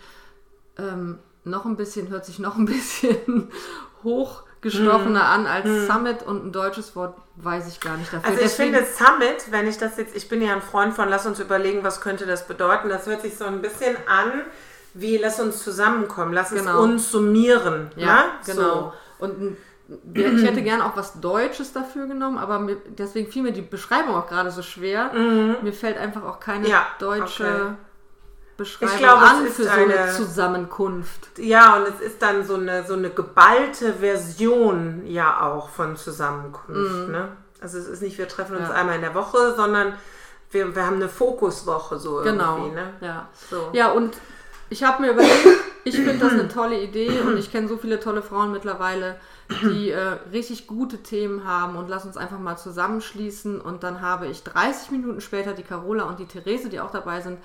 ähm, 0.78 1.18
noch 1.44 1.64
ein 1.64 1.76
bisschen, 1.76 2.08
hört 2.08 2.24
sich 2.26 2.38
noch 2.38 2.56
ein 2.56 2.66
bisschen 2.66 3.48
hochgestochener 4.02 5.24
an 5.24 5.46
als 5.46 5.86
Summit 5.86 6.22
und 6.22 6.46
ein 6.46 6.52
deutsches 6.52 6.96
Wort 6.96 7.16
weiß 7.36 7.68
ich 7.68 7.80
gar 7.80 7.96
nicht 7.96 8.12
dafür. 8.12 8.28
Also 8.30 8.40
ich 8.42 8.48
Deswegen- 8.50 8.74
finde 8.74 8.88
Summit, 8.90 9.50
wenn 9.52 9.66
ich 9.68 9.78
das 9.78 9.96
jetzt, 9.96 10.16
ich 10.16 10.28
bin 10.28 10.40
ja 10.42 10.52
ein 10.54 10.62
Freund 10.62 10.94
von, 10.94 11.08
lass 11.08 11.26
uns 11.26 11.38
überlegen, 11.40 11.84
was 11.84 12.00
könnte 12.00 12.26
das 12.26 12.46
bedeuten. 12.46 12.88
Das 12.88 13.06
hört 13.06 13.22
sich 13.22 13.36
so 13.36 13.44
ein 13.44 13.60
bisschen 13.62 13.96
an, 14.08 14.42
wie 14.94 15.18
lass 15.18 15.38
uns 15.40 15.62
zusammenkommen, 15.62 16.32
lass 16.32 16.50
Genau. 16.50 16.82
uns 16.82 17.10
summieren. 17.10 17.90
Ja, 17.96 18.06
ne? 18.06 18.22
genau. 18.46 18.92
Und 19.18 19.40
ein- 19.40 19.56
wir- 20.02 20.32
ich 20.32 20.42
hätte 20.44 20.62
gerne 20.62 20.84
auch 20.84 20.96
was 20.96 21.20
Deutsches 21.20 21.72
dafür 21.72 22.06
genommen, 22.06 22.38
aber 22.38 22.58
mir, 22.58 22.76
deswegen 22.88 23.30
fiel 23.30 23.42
mir 23.44 23.52
die 23.52 23.62
Beschreibung 23.62 24.16
auch 24.16 24.26
gerade 24.26 24.50
so 24.50 24.62
schwer. 24.62 25.12
Mir 25.62 25.72
fällt 25.72 25.96
einfach 25.96 26.24
auch 26.24 26.40
keine 26.40 26.64
Mhm. 26.64 26.70
Ja, 26.70 26.86
deutsche 26.98 27.44
okay. 27.44 27.74
Beschreibung 28.56 28.94
Ich 28.94 29.00
glaube, 29.00 29.22
an 29.22 29.46
ist 29.46 29.56
für 29.56 29.64
so 29.64 29.70
eine- 29.70 29.94
eine 29.98 30.12
Zusammenkunft. 30.12 31.38
Ja, 31.38 31.76
und 31.76 31.88
es 31.88 32.00
ist 32.00 32.22
dann 32.22 32.44
so 32.44 32.54
eine, 32.54 32.86
so 32.86 32.94
eine 32.94 33.10
geballte 33.10 33.94
Version 33.94 35.02
ja 35.06 35.40
auch 35.42 35.68
von 35.68 35.96
Zusammenkunft. 35.96 37.08
Ne? 37.08 37.28
Also 37.60 37.78
es 37.78 37.86
ist 37.86 38.02
nicht, 38.02 38.16
wir 38.18 38.28
treffen 38.28 38.56
uns 38.56 38.68
Mhm. 38.68 38.74
Ja. 38.74 38.80
einmal 38.80 38.94
in 38.96 39.02
der 39.02 39.14
Woche, 39.14 39.54
sondern 39.56 39.94
wir, 40.50 40.74
wir 40.74 40.86
haben 40.86 40.96
eine 40.96 41.08
Fokuswoche 41.08 41.98
so 41.98 42.16
Genau. 42.22 42.56
irgendwie. 42.58 42.74
Ne? 42.76 42.90
Ja. 43.00 43.28
So. 43.50 43.68
ja, 43.72 43.90
und 43.92 44.16
ich 44.70 44.82
habe 44.84 45.02
mir 45.02 45.10
überlegt, 45.12 45.46
ich 45.84 45.94
finde 45.96 46.18
das 46.18 46.32
eine 46.32 46.48
tolle 46.48 46.80
Idee 46.80 47.20
und 47.20 47.36
ich 47.36 47.52
kenne 47.52 47.68
so 47.68 47.76
viele 47.76 48.00
tolle 48.00 48.22
Frauen 48.22 48.52
mittlerweile, 48.52 49.16
die 49.62 49.90
äh, 49.90 50.16
richtig 50.32 50.66
gute 50.66 50.98
Themen 51.04 51.44
haben 51.46 51.76
und 51.76 51.88
lass 51.88 52.04
uns 52.04 52.16
einfach 52.16 52.38
mal 52.38 52.56
zusammenschließen. 52.56 53.60
Und 53.60 53.84
dann 53.84 54.00
habe 54.00 54.26
ich 54.26 54.42
30 54.42 54.90
Minuten 54.90 55.20
später 55.20 55.52
die 55.52 55.62
Carola 55.62 56.04
und 56.04 56.18
die 56.18 56.26
Therese, 56.26 56.68
die 56.68 56.80
auch 56.80 56.90
dabei 56.90 57.20
sind, 57.20 57.38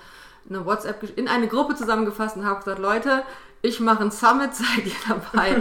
eine 0.48 0.64
WhatsApp 0.66 1.16
in 1.16 1.28
eine 1.28 1.48
Gruppe 1.48 1.74
zusammengefasst 1.74 2.36
und 2.36 2.44
habe 2.44 2.60
gesagt, 2.60 2.78
Leute, 2.78 3.22
ich 3.62 3.80
mache 3.80 4.02
ein 4.02 4.10
Summit, 4.10 4.54
seid 4.54 4.86
ihr 4.86 4.92
dabei? 5.08 5.60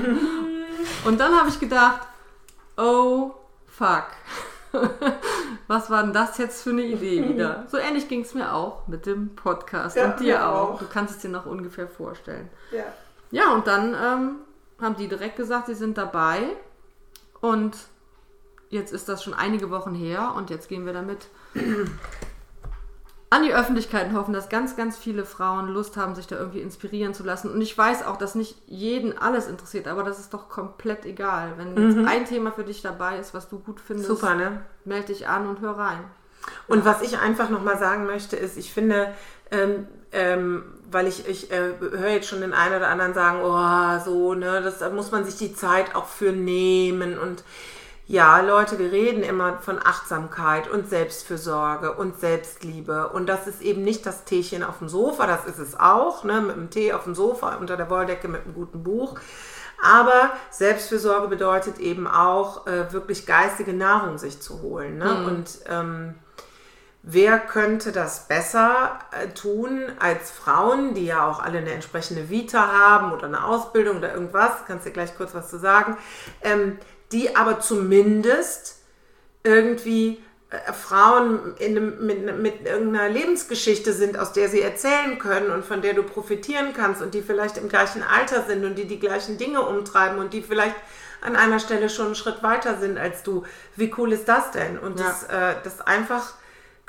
und 1.06 1.20
dann 1.20 1.36
habe 1.38 1.50
ich 1.50 1.60
gedacht, 1.60 2.02
oh 2.78 3.32
fuck. 3.68 4.06
Was 5.68 5.90
war 5.90 6.04
denn 6.04 6.14
das 6.14 6.38
jetzt 6.38 6.64
für 6.64 6.70
eine 6.70 6.84
Idee 6.84 7.28
wieder? 7.28 7.66
So 7.70 7.78
ähnlich 7.78 8.08
ging 8.08 8.22
es 8.22 8.34
mir 8.34 8.54
auch 8.54 8.88
mit 8.88 9.06
dem 9.06 9.36
Podcast 9.36 9.98
Ja, 9.98 10.12
und 10.12 10.20
dir 10.20 10.48
auch. 10.48 10.72
auch. 10.72 10.80
Du 10.80 10.86
kannst 10.88 11.16
es 11.16 11.22
dir 11.22 11.30
noch 11.30 11.46
ungefähr 11.46 11.88
vorstellen. 11.88 12.50
Ja. 12.72 12.84
Ja, 13.32 13.54
und 13.54 13.68
dann 13.68 13.94
ähm, 13.94 14.36
haben 14.82 14.96
die 14.96 15.08
direkt 15.08 15.36
gesagt, 15.38 15.68
sie 15.68 15.76
sind 15.76 15.98
dabei. 15.98 16.42
Und 17.42 17.76
jetzt 18.70 18.94
ist 18.94 19.10
das 19.10 19.24
schon 19.24 19.34
einige 19.34 19.70
Wochen 19.70 19.94
her 19.94 20.34
und 20.36 20.50
jetzt 20.50 20.70
gehen 20.70 20.86
wir 20.86 20.94
damit 20.94 21.28
an 23.32 23.44
die 23.44 23.54
Öffentlichkeit 23.54 24.10
und 24.10 24.16
hoffen, 24.16 24.34
dass 24.34 24.50
ganz, 24.50 24.76
ganz 24.76 24.98
viele 24.98 25.24
Frauen 25.24 25.70
Lust 25.70 25.96
haben, 25.96 26.16
sich 26.16 26.28
da 26.28 26.38
irgendwie 26.38 26.60
inspirieren 26.60 27.14
zu 27.14 27.24
lassen. 27.24 27.50
Und 27.50 27.62
ich 27.62 27.76
weiß 27.76 28.06
auch, 28.06 28.18
dass 28.18 28.36
nicht 28.36 28.58
jeden 28.68 29.18
alles 29.18 29.48
interessiert, 29.48 29.88
aber 29.88 30.04
das 30.04 30.20
ist 30.20 30.34
doch 30.34 30.50
komplett 30.50 31.06
egal. 31.06 31.54
Wenn 31.56 31.78
jetzt 31.78 32.06
ein 32.10 32.26
Thema 32.26 32.52
für 32.52 32.66
dich 32.66 32.82
dabei 32.82 33.18
ist, 33.18 33.34
was 33.34 33.48
du 33.48 33.60
gut 33.60 33.80
findest, 33.80 34.10
Super, 34.10 34.36
ne? 34.36 34.62
melde 34.84 35.08
dich 35.08 35.30
an 35.30 35.48
und 35.48 35.62
hör 35.62 35.78
rein. 35.78 36.04
Und 36.68 36.84
was 36.84 37.02
ich 37.02 37.20
einfach 37.20 37.50
nochmal 37.50 37.78
sagen 37.78 38.06
möchte, 38.06 38.36
ist, 38.36 38.58
ich 38.58 38.74
finde, 38.74 39.14
ähm, 39.50 39.88
ähm, 40.12 40.66
weil 40.92 41.08
ich, 41.08 41.26
ich 41.26 41.52
äh, 41.52 41.72
höre 41.80 42.10
jetzt 42.10 42.28
schon 42.28 42.42
den 42.42 42.54
einen 42.54 42.76
oder 42.76 42.90
anderen 42.90 43.14
sagen, 43.14 43.40
oh, 43.44 44.04
so, 44.04 44.34
ne, 44.34 44.62
das, 44.62 44.80
da 44.80 44.90
muss 44.90 45.10
man 45.12 45.24
sich 45.24 45.38
die 45.38 45.56
Zeit 45.56 45.96
auch 45.96 46.08
für 46.08 46.34
nehmen 46.34 47.18
und 47.18 47.46
ja, 48.12 48.42
Leute, 48.42 48.78
wir 48.78 48.92
reden 48.92 49.24
immer 49.24 49.60
von 49.60 49.80
Achtsamkeit 49.80 50.70
und 50.70 50.90
Selbstfürsorge 50.90 51.94
und 51.94 52.20
Selbstliebe. 52.20 53.08
Und 53.08 53.30
das 53.30 53.48
ist 53.48 53.62
eben 53.62 53.84
nicht 53.84 54.06
das 54.06 54.26
Teechen 54.26 54.64
auf 54.64 54.80
dem 54.80 54.90
Sofa, 54.90 55.28
das 55.28 55.46
ist 55.46 55.60
es 55.60 55.80
auch, 55.80 56.26
ne, 56.26 56.42
mit 56.42 56.58
dem 56.58 56.70
Tee 56.70 56.92
auf 56.92 57.06
dem 57.06 57.16
Sofa 57.16 57.56
unter 57.56 57.78
der 57.78 57.90
Wolldecke 57.90 58.28
mit 58.28 58.44
einem 58.44 58.54
guten 58.54 58.84
Buch. 58.84 59.18
Aber 59.82 60.32
Selbstfürsorge 60.50 61.30
bedeutet 61.30 61.80
eben 61.80 62.06
auch, 62.06 62.68
äh, 62.68 62.92
wirklich 62.92 63.26
geistige 63.26 63.72
Nahrung 63.72 64.18
sich 64.18 64.42
zu 64.42 64.62
holen. 64.62 64.98
Ne? 64.98 65.06
Mhm. 65.06 65.26
Und 65.26 65.50
ähm, 65.70 66.16
wer 67.04 67.40
könnte 67.40 67.94
das 67.94 68.28
besser 68.28 69.00
äh, 69.12 69.30
tun 69.30 69.84
als 70.00 70.32
Frauen, 70.32 70.96
die 70.96 71.06
ja 71.06 71.26
auch 71.26 71.42
alle 71.42 71.60
eine 71.60 71.72
entsprechende 71.72 72.30
Vita 72.30 72.74
haben 72.78 73.14
oder 73.14 73.28
eine 73.28 73.46
Ausbildung 73.46 74.00
oder 74.00 74.14
irgendwas, 74.14 74.52
kannst 74.68 74.86
du 74.86 74.92
gleich 74.92 75.16
kurz 75.16 75.34
was 75.34 75.50
zu 75.50 75.58
sagen, 75.58 75.96
ähm, 76.42 76.78
die 77.12 77.36
aber 77.36 77.60
zumindest 77.60 78.80
irgendwie 79.44 80.22
äh, 80.50 80.74
Frauen 80.74 81.56
in, 81.58 82.06
mit, 82.06 82.38
mit 82.38 82.66
irgendeiner 82.66 83.10
Lebensgeschichte 83.10 83.94
sind, 83.94 84.18
aus 84.18 84.34
der 84.34 84.50
sie 84.50 84.62
erzählen 84.62 85.18
können 85.18 85.50
und 85.50 85.66
von 85.66 85.82
der 85.82 85.94
du 85.94 86.04
profitieren 86.04 86.74
kannst 86.76 87.02
und 87.02 87.14
die 87.14 87.22
vielleicht 87.22 87.58
im 87.58 87.70
gleichen 87.70 88.04
Alter 88.04 88.44
sind 88.44 88.66
und 88.66 88.76
die 88.76 88.86
die 88.86 89.00
gleichen 89.00 89.38
Dinge 89.38 89.62
umtreiben 89.62 90.20
und 90.20 90.34
die 90.34 90.42
vielleicht 90.42 90.76
an 91.22 91.36
einer 91.36 91.60
Stelle 91.60 91.90
schon 91.90 92.08
einen 92.08 92.16
Schritt 92.16 92.44
weiter 92.44 92.80
sind 92.80 92.98
als 92.98 93.24
du. 93.24 93.46
Wie 93.76 93.94
cool 93.98 94.12
ist 94.12 94.28
das 94.28 94.52
denn? 94.52 94.78
Und 94.78 95.00
ja. 95.00 95.06
das, 95.06 95.24
äh, 95.24 95.56
das 95.64 95.82
einfach 95.82 96.34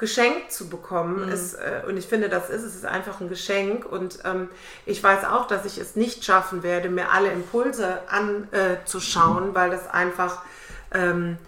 geschenkt 0.03 0.51
zu 0.51 0.69
bekommen 0.69 1.27
mhm. 1.27 1.33
ist, 1.33 1.55
äh, 1.55 1.83
und 1.87 1.97
ich 1.97 2.09
finde, 2.09 2.29
das 2.29 2.51
ist 2.51 2.65
es, 2.65 2.75
ist 2.75 2.85
einfach 2.85 3.21
ein 3.21 3.29
Geschenk 3.29 3.87
und 3.87 4.19
ähm, 4.25 4.49
ich 4.85 5.01
weiß 5.01 5.25
auch, 5.27 5.47
dass 5.47 5.65
ich 5.65 5.79
es 5.79 5.95
nicht 5.95 6.25
schaffen 6.25 6.65
werde, 6.65 6.89
mir 6.89 7.13
alle 7.13 7.31
Impulse 7.31 8.01
anzuschauen, 8.09 9.53
äh, 9.53 9.55
weil 9.55 9.71
das 9.71 9.89
einfach 9.89 10.43
ähm, 10.91 11.39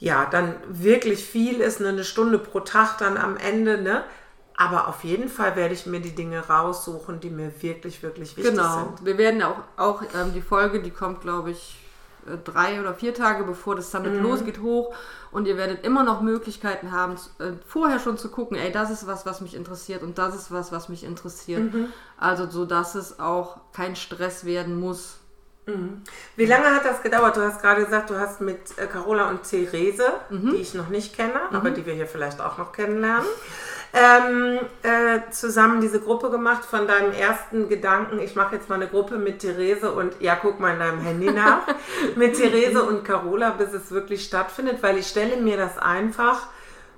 ja 0.00 0.26
dann 0.28 0.56
wirklich 0.68 1.24
viel 1.24 1.60
ist, 1.60 1.78
ne, 1.78 1.90
eine 1.90 2.02
Stunde 2.02 2.40
pro 2.40 2.58
Tag 2.58 2.98
dann 2.98 3.16
am 3.16 3.36
Ende, 3.36 3.80
ne? 3.80 4.02
Aber 4.56 4.88
auf 4.88 5.04
jeden 5.04 5.28
Fall 5.28 5.54
werde 5.54 5.74
ich 5.74 5.86
mir 5.86 6.00
die 6.00 6.14
Dinge 6.14 6.40
raussuchen, 6.40 7.20
die 7.20 7.30
mir 7.30 7.52
wirklich, 7.62 8.02
wirklich 8.02 8.36
wichtig 8.36 8.52
genau. 8.52 8.78
sind. 8.78 8.96
Genau. 8.96 9.04
Wir 9.04 9.18
werden 9.18 9.42
auch, 9.42 9.58
auch 9.76 10.02
ähm, 10.02 10.32
die 10.34 10.42
Folge, 10.42 10.82
die 10.82 10.90
kommt, 10.90 11.20
glaube 11.20 11.52
ich, 11.52 11.78
drei 12.44 12.80
oder 12.80 12.94
vier 12.94 13.14
Tage 13.14 13.44
bevor 13.44 13.76
das 13.76 13.90
Summit 13.90 14.14
mhm. 14.14 14.22
losgeht, 14.22 14.60
hoch. 14.60 14.94
Und 15.30 15.46
ihr 15.46 15.56
werdet 15.56 15.84
immer 15.84 16.02
noch 16.02 16.20
Möglichkeiten 16.20 16.92
haben, 16.92 17.16
äh, 17.38 17.52
vorher 17.66 17.98
schon 17.98 18.18
zu 18.18 18.30
gucken, 18.30 18.56
ey, 18.56 18.72
das 18.72 18.90
ist 18.90 19.06
was, 19.06 19.26
was 19.26 19.40
mich 19.40 19.54
interessiert 19.54 20.02
und 20.02 20.18
das 20.18 20.34
ist 20.34 20.50
was, 20.50 20.72
was 20.72 20.88
mich 20.88 21.04
interessiert. 21.04 21.72
Mhm. 21.72 21.92
Also 22.16 22.48
so, 22.48 22.64
dass 22.64 22.94
es 22.94 23.20
auch 23.20 23.58
kein 23.72 23.96
Stress 23.96 24.44
werden 24.44 24.78
muss. 24.78 25.18
Mhm. 25.66 26.02
Wie 26.36 26.46
lange 26.46 26.66
hat 26.66 26.84
das 26.84 27.02
gedauert? 27.02 27.36
Du 27.36 27.42
hast 27.42 27.60
gerade 27.60 27.84
gesagt, 27.84 28.10
du 28.10 28.18
hast 28.18 28.40
mit 28.40 28.78
äh, 28.78 28.86
Carola 28.86 29.28
und 29.28 29.42
Therese, 29.42 30.06
mhm. 30.30 30.50
die 30.50 30.56
ich 30.56 30.74
noch 30.74 30.88
nicht 30.88 31.14
kenne, 31.16 31.40
aber 31.52 31.70
mhm. 31.70 31.74
die 31.74 31.86
wir 31.86 31.94
hier 31.94 32.06
vielleicht 32.06 32.40
auch 32.40 32.56
noch 32.56 32.72
kennenlernen, 32.72 33.26
ähm, 33.92 34.58
äh, 34.82 35.30
zusammen 35.30 35.80
diese 35.80 36.00
Gruppe 36.00 36.30
gemacht 36.30 36.64
von 36.64 36.86
deinem 36.86 37.12
ersten 37.12 37.68
Gedanken, 37.68 38.18
ich 38.18 38.36
mache 38.36 38.56
jetzt 38.56 38.68
mal 38.68 38.76
eine 38.76 38.88
Gruppe 38.88 39.16
mit 39.16 39.38
Therese 39.38 39.92
und, 39.92 40.20
ja, 40.20 40.36
guck 40.36 40.60
mal 40.60 40.74
in 40.74 40.78
deinem 40.78 41.00
Handy 41.00 41.30
nach, 41.30 41.62
mit 42.16 42.36
Therese 42.36 42.82
und 42.82 43.04
Carola, 43.04 43.50
bis 43.50 43.72
es 43.72 43.90
wirklich 43.90 44.24
stattfindet, 44.24 44.82
weil 44.82 44.98
ich 44.98 45.06
stelle 45.06 45.36
mir 45.38 45.56
das 45.56 45.78
einfach 45.78 46.48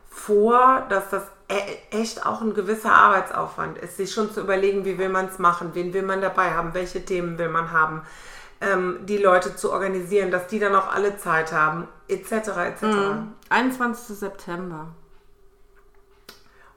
vor, 0.08 0.86
dass 0.88 1.10
das 1.10 1.22
e-, 1.48 1.96
echt 2.00 2.26
auch 2.26 2.40
ein 2.40 2.54
gewisser 2.54 2.92
Arbeitsaufwand 2.92 3.78
ist, 3.78 3.96
sich 3.96 4.12
schon 4.12 4.32
zu 4.32 4.40
überlegen, 4.40 4.84
wie 4.84 4.98
will 4.98 5.08
man 5.08 5.26
es 5.26 5.38
machen, 5.38 5.70
wen 5.74 5.92
will 5.92 6.02
man 6.02 6.20
dabei 6.20 6.50
haben, 6.50 6.74
welche 6.74 7.04
Themen 7.04 7.38
will 7.38 7.48
man 7.48 7.72
haben, 7.72 8.02
ähm, 8.60 9.00
die 9.02 9.18
Leute 9.18 9.54
zu 9.54 9.72
organisieren, 9.72 10.30
dass 10.30 10.48
die 10.48 10.58
dann 10.58 10.74
auch 10.74 10.92
alle 10.92 11.16
Zeit 11.16 11.52
haben, 11.52 11.86
etc. 12.08 12.32
etc. 12.32 12.82
Mhm. 12.82 13.32
21. 13.50 14.16
September. 14.16 14.88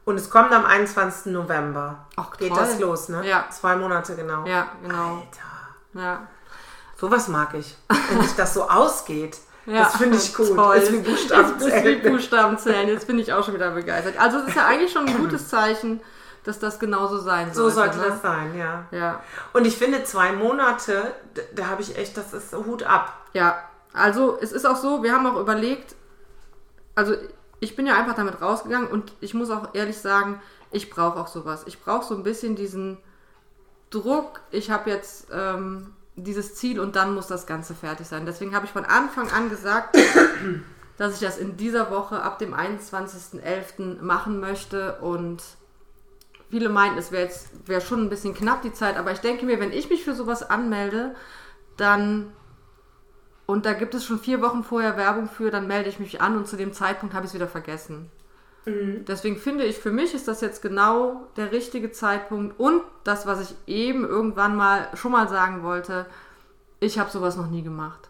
Und 0.03 0.15
es 0.15 0.29
kommt 0.29 0.51
am 0.51 0.65
21. 0.65 1.31
November. 1.31 2.05
Ach, 2.15 2.31
Geht 2.38 2.55
das 2.55 2.79
los, 2.79 3.10
ne? 3.10 3.27
Ja. 3.27 3.46
Zwei 3.51 3.75
Monate 3.75 4.15
genau. 4.15 4.46
Ja, 4.46 4.70
genau. 4.81 5.17
Alter. 5.17 6.01
Ja. 6.01 6.27
Sowas 6.98 7.27
mag 7.27 7.53
ich. 7.53 7.77
Wenn 8.10 8.22
sich 8.22 8.36
das 8.36 8.53
so 8.53 8.70
ausgeht. 8.70 9.38
Ja, 9.67 9.84
das 9.84 9.98
finde 9.98 10.17
ich 10.17 10.39
cool. 10.39 10.55
Toll. 10.55 10.75
Das 10.75 10.86
ist 10.86 10.91
wie 10.91 10.98
Buchstabenzählen. 10.98 11.60
Das 11.60 11.84
ist 11.86 11.86
wie 11.86 12.10
Buchstabenzählen. 12.10 12.88
Jetzt 12.88 13.05
bin 13.05 13.20
ich 13.20 13.31
auch 13.31 13.46
schon 13.46 13.53
wieder 13.53 13.70
begeistert. 13.70 14.20
Also 14.20 14.39
es 14.39 14.48
ist 14.48 14.55
ja 14.55 14.65
eigentlich 14.65 14.91
schon 14.91 15.08
ein 15.08 15.15
gutes 15.15 15.50
Zeichen, 15.50 16.01
dass 16.43 16.58
das 16.58 16.79
genauso 16.79 17.20
sein 17.20 17.53
soll. 17.53 17.70
So 17.70 17.75
sollte 17.75 18.00
ne? 18.00 18.05
das 18.08 18.24
sein, 18.24 18.58
ja. 18.58 18.86
ja. 18.89 19.24
Und 19.53 19.65
ich 19.65 19.77
finde, 19.77 20.03
zwei 20.03 20.31
Monate, 20.31 21.13
da, 21.36 21.41
da 21.53 21.67
habe 21.67 21.84
ich 21.84 21.96
echt, 21.96 22.17
das 22.17 22.34
ist 22.34 22.53
Hut 22.53 22.81
ab. 22.81 23.13
Ja, 23.34 23.63
also 23.93 24.39
es 24.41 24.51
ist 24.51 24.65
auch 24.65 24.77
so, 24.77 25.03
wir 25.03 25.13
haben 25.13 25.27
auch 25.27 25.39
überlegt, 25.39 25.96
also 26.96 27.13
ich 27.62 27.75
bin 27.75 27.86
ja 27.86 27.98
einfach 27.98 28.15
damit 28.15 28.41
rausgegangen 28.41 28.89
und 28.89 29.13
ich 29.22 29.34
muss 29.34 29.51
auch 29.51 29.74
ehrlich 29.74 29.98
sagen, 29.98 30.41
ich 30.72 30.89
brauche 30.89 31.20
auch 31.20 31.27
sowas. 31.27 31.63
Ich 31.68 31.80
brauche 31.80 32.06
so 32.06 32.15
ein 32.15 32.24
bisschen 32.24 32.56
diesen 32.56 32.98
Druck. 33.91 34.41
Ich 34.50 34.72
habe 34.72 34.89
jetzt 34.89 35.27
ähm, 35.32 35.94
dieses 36.15 36.56
Ziel 36.56 36.80
und 36.80 36.96
dann 36.96 37.13
muss 37.13 37.27
das 37.27 37.46
Ganze 37.46 37.75
fertig 37.75 38.08
sein. 38.08 38.25
Deswegen 38.25 38.56
habe 38.56 38.65
ich 38.65 38.72
von 38.72 38.84
Anfang 38.84 39.30
an 39.30 39.50
gesagt, 39.50 39.96
dass 40.98 41.13
ich 41.13 41.20
das 41.20 41.38
in 41.38 41.56
dieser 41.56 41.91
Woche 41.91 42.24
ab 42.24 42.39
dem 42.39 42.56
21.11. 42.56 44.01
machen 44.01 44.39
möchte 44.39 45.00
und 45.00 45.44
viele 46.50 46.70
meinten, 46.70 46.98
es 46.98 47.12
wäre 47.12 47.30
wär 47.68 47.80
schon 47.80 48.01
ein 48.01 48.10
bisschen 48.10 48.34
knapp 48.34 48.63
die 48.63 48.74
Zeit, 48.74 48.98
aber 48.98 49.12
ich 49.12 49.20
denke 49.20 49.46
mir, 49.46 49.60
wenn 49.60 49.72
ich 49.72 49.89
mich 49.89 50.03
für 50.03 50.15
sowas 50.15 50.41
anmelde, 50.50 51.15
dann 51.77 52.34
und 53.51 53.65
da 53.65 53.74
gibt 53.74 53.93
es 53.93 54.05
schon 54.05 54.17
vier 54.17 54.41
Wochen 54.41 54.63
vorher 54.63 54.96
Werbung 54.96 55.27
für, 55.27 55.51
dann 55.51 55.67
melde 55.67 55.89
ich 55.89 56.00
mich 56.00 56.22
an 56.22 56.38
und 56.38 56.48
zu 56.48 56.55
dem 56.55 56.72
Zeitpunkt 56.72 57.13
habe 57.13 57.25
ich 57.25 57.31
es 57.31 57.36
wieder 57.36 57.48
vergessen. 57.48 58.10
Mhm. 58.65 59.03
Deswegen 59.05 59.38
finde 59.38 59.65
ich, 59.65 59.77
für 59.77 59.91
mich 59.91 60.13
ist 60.13 60.27
das 60.27 60.39
jetzt 60.39 60.62
genau 60.62 61.27
der 61.36 61.51
richtige 61.51 61.91
Zeitpunkt 61.91 62.60
und 62.60 62.81
das, 63.03 63.25
was 63.25 63.41
ich 63.41 63.55
eben 63.67 64.05
irgendwann 64.05 64.55
mal 64.55 64.88
schon 64.93 65.12
mal 65.12 65.27
sagen 65.27 65.63
wollte, 65.63 66.05
ich 66.79 66.98
habe 66.98 67.10
sowas 67.10 67.36
noch 67.36 67.50
nie 67.50 67.62
gemacht. 67.62 68.10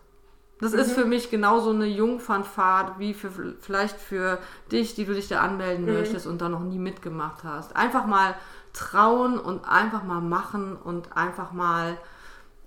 Das 0.60 0.74
mhm. 0.74 0.80
ist 0.80 0.92
für 0.92 1.06
mich 1.06 1.32
genauso 1.32 1.72
eine 1.72 1.88
Jungfernfahrt 1.88 3.00
wie 3.00 3.16
für, 3.16 3.32
vielleicht 3.60 3.98
für 3.98 4.38
dich, 4.72 4.94
die 4.94 5.06
du 5.06 5.16
dich 5.16 5.28
da 5.28 5.40
anmelden 5.40 5.86
mhm. 5.86 5.94
möchtest 5.94 6.28
und 6.28 6.40
da 6.40 6.50
noch 6.50 6.62
nie 6.62 6.78
mitgemacht 6.78 7.44
hast. 7.44 7.76
Einfach 7.76 8.06
mal 8.06 8.36
trauen 8.74 9.40
und 9.40 9.68
einfach 9.68 10.04
mal 10.04 10.22
machen 10.22 10.76
und 10.76 11.18
einfach 11.18 11.52
mal 11.52 11.98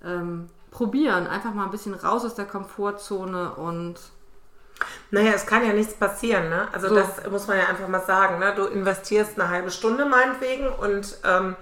ähm, 0.03 0.47
probieren. 0.75 1.27
Einfach 1.27 1.53
mal 1.53 1.65
ein 1.65 1.71
bisschen 1.71 1.93
raus 1.93 2.25
aus 2.25 2.35
der 2.35 2.45
Komfortzone 2.45 3.53
und. 3.55 3.95
Naja, 5.09 5.31
es 5.33 5.45
kann 5.45 5.65
ja 5.65 5.71
nichts 5.71 5.93
passieren, 5.93 6.49
ne? 6.49 6.67
Also 6.73 6.89
so. 6.89 6.95
das 6.95 7.29
muss 7.31 7.47
man 7.47 7.57
ja 7.57 7.67
einfach 7.67 7.87
mal 7.87 8.01
sagen, 8.01 8.39
ne? 8.39 8.53
Du 8.55 8.65
investierst 8.65 9.39
eine 9.39 9.49
halbe 9.49 9.71
Stunde 9.71 10.03
meinetwegen 10.05 10.67
und 10.67 11.17
ähm, 11.23 11.55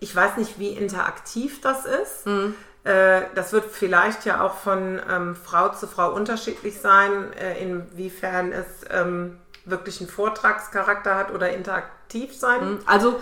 ich 0.00 0.14
weiß 0.14 0.36
nicht, 0.36 0.58
wie 0.58 0.68
interaktiv 0.68 1.62
das 1.62 1.86
ist. 1.86 2.26
Mhm. 2.26 2.54
Äh, 2.84 3.22
das 3.34 3.54
wird 3.54 3.64
vielleicht 3.64 4.26
ja 4.26 4.42
auch 4.42 4.54
von 4.54 5.00
ähm, 5.10 5.34
Frau 5.34 5.70
zu 5.70 5.86
Frau 5.86 6.12
unterschiedlich 6.12 6.78
sein, 6.78 7.32
äh, 7.32 7.58
inwiefern 7.62 8.52
es 8.52 8.66
ähm, 8.90 9.38
wirklich 9.64 10.00
einen 10.00 10.10
Vortragscharakter 10.10 11.14
hat 11.14 11.32
oder 11.32 11.50
interaktiv 11.50 12.36
sein. 12.36 12.72
Mhm. 12.72 12.78
Also 12.84 13.20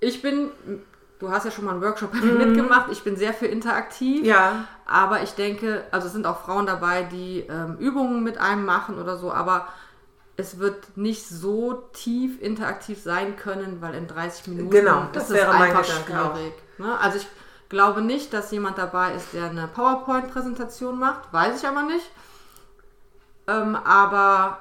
ich 0.00 0.22
bin 0.22 0.50
du 1.18 1.30
hast 1.30 1.44
ja 1.44 1.50
schon 1.50 1.64
mal 1.64 1.72
einen 1.72 1.82
Workshop 1.82 2.12
mhm. 2.14 2.38
mitgemacht. 2.38 2.90
Ich 2.90 3.02
bin 3.02 3.16
sehr 3.16 3.32
für 3.32 3.46
interaktiv. 3.46 4.24
Ja. 4.24 4.66
Aber 4.86 5.22
ich 5.22 5.32
denke, 5.32 5.84
also 5.90 6.06
es 6.06 6.12
sind 6.12 6.26
auch 6.26 6.42
Frauen 6.42 6.66
dabei, 6.66 7.04
die 7.04 7.40
ähm, 7.48 7.76
Übungen 7.78 8.22
mit 8.22 8.38
einem 8.38 8.64
machen 8.64 8.98
oder 8.98 9.16
so, 9.16 9.32
aber 9.32 9.68
es 10.36 10.58
wird 10.58 10.96
nicht 10.96 11.26
so 11.26 11.84
tief 11.92 12.40
interaktiv 12.42 13.00
sein 13.00 13.36
können, 13.36 13.80
weil 13.80 13.94
in 13.94 14.08
30 14.08 14.48
Minuten 14.48 14.70
genau, 14.70 15.06
das 15.12 15.30
ist 15.30 15.36
wäre 15.36 15.52
es 15.52 15.60
einfach 15.60 15.84
schwierig. 15.84 16.52
Ne? 16.78 16.98
Also 16.98 17.18
ich 17.18 17.26
glaube 17.68 18.02
nicht, 18.02 18.32
dass 18.32 18.50
jemand 18.50 18.78
dabei 18.78 19.14
ist, 19.14 19.32
der 19.32 19.44
eine 19.44 19.68
PowerPoint-Präsentation 19.68 20.98
macht. 20.98 21.32
Weiß 21.32 21.62
ich 21.62 21.68
aber 21.68 21.82
nicht. 21.82 22.10
Ähm, 23.46 23.76
aber 23.76 24.58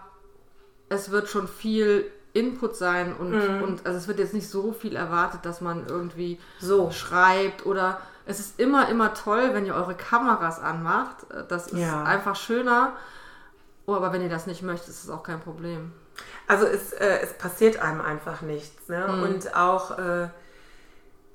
es 0.89 1.09
wird 1.09 1.27
schon 1.29 1.47
viel 1.47 2.11
Input 2.33 2.75
sein 2.75 3.13
und, 3.13 3.31
mhm. 3.31 3.63
und 3.63 3.85
also 3.85 3.97
es 3.97 4.07
wird 4.07 4.19
jetzt 4.19 4.33
nicht 4.33 4.49
so 4.49 4.73
viel 4.73 4.95
erwartet, 4.95 5.45
dass 5.45 5.61
man 5.61 5.85
irgendwie 5.87 6.39
so 6.59 6.89
schreibt 6.89 7.65
oder 7.65 7.99
es 8.25 8.39
ist 8.39 8.59
immer, 8.59 8.89
immer 8.89 9.13
toll, 9.13 9.51
wenn 9.53 9.65
ihr 9.65 9.75
eure 9.75 9.95
Kameras 9.95 10.59
anmacht. 10.59 11.17
Das 11.49 11.67
ist 11.67 11.79
ja. 11.79 12.03
einfach 12.03 12.35
schöner. 12.35 12.93
Oh, 13.85 13.93
aber 13.93 14.13
wenn 14.13 14.21
ihr 14.21 14.29
das 14.29 14.47
nicht 14.47 14.63
möchtet, 14.63 14.89
ist 14.89 15.03
es 15.03 15.09
auch 15.09 15.23
kein 15.23 15.41
Problem. 15.41 15.91
Also 16.47 16.65
es, 16.65 16.93
äh, 16.93 17.19
es 17.21 17.33
passiert 17.33 17.81
einem 17.81 18.01
einfach 18.01 18.41
nichts. 18.41 18.87
Ne? 18.87 19.07
Mhm. 19.07 19.23
Und 19.23 19.55
auch 19.55 19.97
äh, 19.97 20.29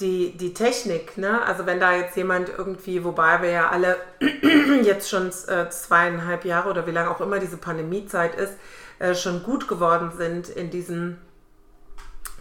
die, 0.00 0.36
die 0.36 0.54
Technik, 0.54 1.18
ne? 1.18 1.42
also 1.42 1.66
wenn 1.66 1.80
da 1.80 1.94
jetzt 1.94 2.16
jemand 2.16 2.48
irgendwie, 2.48 3.04
wobei 3.04 3.42
wir 3.42 3.50
ja 3.50 3.68
alle 3.68 3.96
jetzt 4.82 5.10
schon 5.10 5.28
äh, 5.48 5.68
zweieinhalb 5.68 6.44
Jahre 6.44 6.70
oder 6.70 6.86
wie 6.86 6.92
lange 6.92 7.10
auch 7.10 7.20
immer 7.20 7.38
diese 7.38 7.56
Pandemiezeit 7.56 8.34
ist, 8.34 8.54
äh, 8.98 9.14
schon 9.14 9.42
gut 9.42 9.68
geworden 9.68 10.12
sind 10.16 10.48
in 10.48 10.70
diesen 10.70 11.18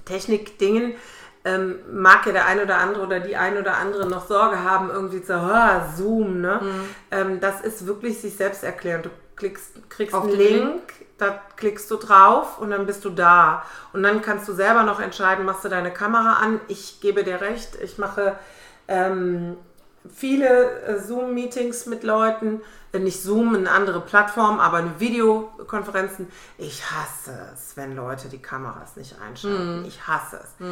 Technikdingen. 0.05 0.95
ähm, 1.45 1.79
mag 1.91 2.25
ja 2.25 2.33
der 2.33 2.45
ein 2.45 2.59
oder 2.59 2.77
andere 2.77 3.05
oder 3.05 3.19
die 3.19 3.35
ein 3.37 3.57
oder 3.57 3.77
andere 3.77 4.07
noch 4.07 4.27
Sorge 4.27 4.63
haben, 4.63 4.89
irgendwie 4.89 5.23
zu, 5.23 5.33
oh, 5.33 5.95
Zoom, 5.95 6.41
ne? 6.41 6.59
Mhm. 6.61 6.89
Ähm, 7.11 7.39
das 7.39 7.61
ist 7.61 7.87
wirklich 7.87 8.19
sich 8.19 8.35
selbst 8.35 8.63
erklären. 8.63 9.01
Du 9.03 9.09
klickst, 9.35 9.89
kriegst 9.89 10.13
Auf 10.13 10.23
einen 10.23 10.33
Link, 10.33 10.51
Link. 10.51 10.81
da 11.17 11.39
klickst 11.55 11.89
du 11.89 11.95
drauf 11.95 12.59
und 12.59 12.71
dann 12.71 12.85
bist 12.85 13.05
du 13.05 13.09
da. 13.09 13.63
Und 13.93 14.03
dann 14.03 14.21
kannst 14.21 14.47
du 14.49 14.53
selber 14.53 14.83
noch 14.83 14.99
entscheiden, 14.99 15.45
machst 15.45 15.63
du 15.63 15.69
deine 15.69 15.91
Kamera 15.91 16.33
an. 16.33 16.59
Ich 16.67 16.99
gebe 16.99 17.23
dir 17.23 17.39
recht, 17.39 17.77
ich 17.81 17.97
mache 17.97 18.35
ähm, 18.89 19.55
viele 20.13 20.81
äh, 20.81 20.99
Zoom-Meetings 20.99 21.85
mit 21.85 22.03
Leuten, 22.03 22.61
nicht 22.93 23.21
Zoom, 23.21 23.55
eine 23.55 23.69
andere 23.71 24.01
Plattform, 24.01 24.59
aber 24.59 24.77
eine 24.77 24.99
Videokonferenzen. 24.99 26.27
Ich 26.57 26.83
hasse 26.91 27.49
es, 27.53 27.75
wenn 27.77 27.95
Leute 27.95 28.29
die 28.29 28.41
Kameras 28.41 28.95
nicht 28.95 29.15
einschalten. 29.21 29.85
Ich 29.85 30.07
hasse 30.07 30.39
es. 30.43 30.65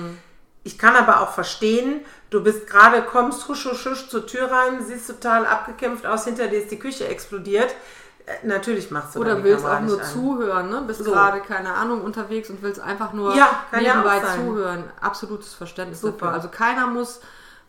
Ich 0.63 0.79
kann 0.79 0.95
aber 0.95 1.21
auch 1.21 1.29
verstehen, 1.31 2.01
du 2.31 2.43
bist 2.43 2.65
gerade, 2.67 3.03
kommst 3.03 3.47
husch, 3.47 3.65
husch, 3.65 3.85
husch 3.85 4.09
zur 4.09 4.25
Tür 4.25 4.49
rein, 4.51 4.83
siehst 4.83 5.07
total 5.07 5.45
abgekämpft 5.45 6.07
aus, 6.07 6.25
hinter 6.25 6.47
dir 6.47 6.59
ist 6.59 6.71
die 6.71 6.79
Küche 6.79 7.07
explodiert. 7.07 7.75
Äh, 8.25 8.47
natürlich 8.47 8.89
machst 8.89 9.13
du 9.13 9.19
Oder 9.19 9.43
willst 9.43 9.63
auch 9.63 9.79
nur 9.81 10.01
an. 10.01 10.07
zuhören, 10.07 10.69
ne? 10.71 10.81
Bist 10.87 11.03
So. 11.03 11.11
gerade, 11.11 11.41
keine 11.41 11.71
Ahnung, 11.71 12.01
unterwegs 12.01 12.49
und 12.49 12.63
willst 12.63 12.81
einfach 12.81 13.13
nur 13.13 13.35
Ja, 13.35 13.47
ja 13.71 13.79
nebenbei 13.79 14.19
sein. 14.19 14.39
zuhören. 14.39 14.83
Absolutes 14.99 15.53
Verständnis 15.53 16.01
Super. 16.01 16.17
dafür. 16.25 16.33
Also 16.33 16.47
keiner 16.49 16.87
muss, 16.87 17.19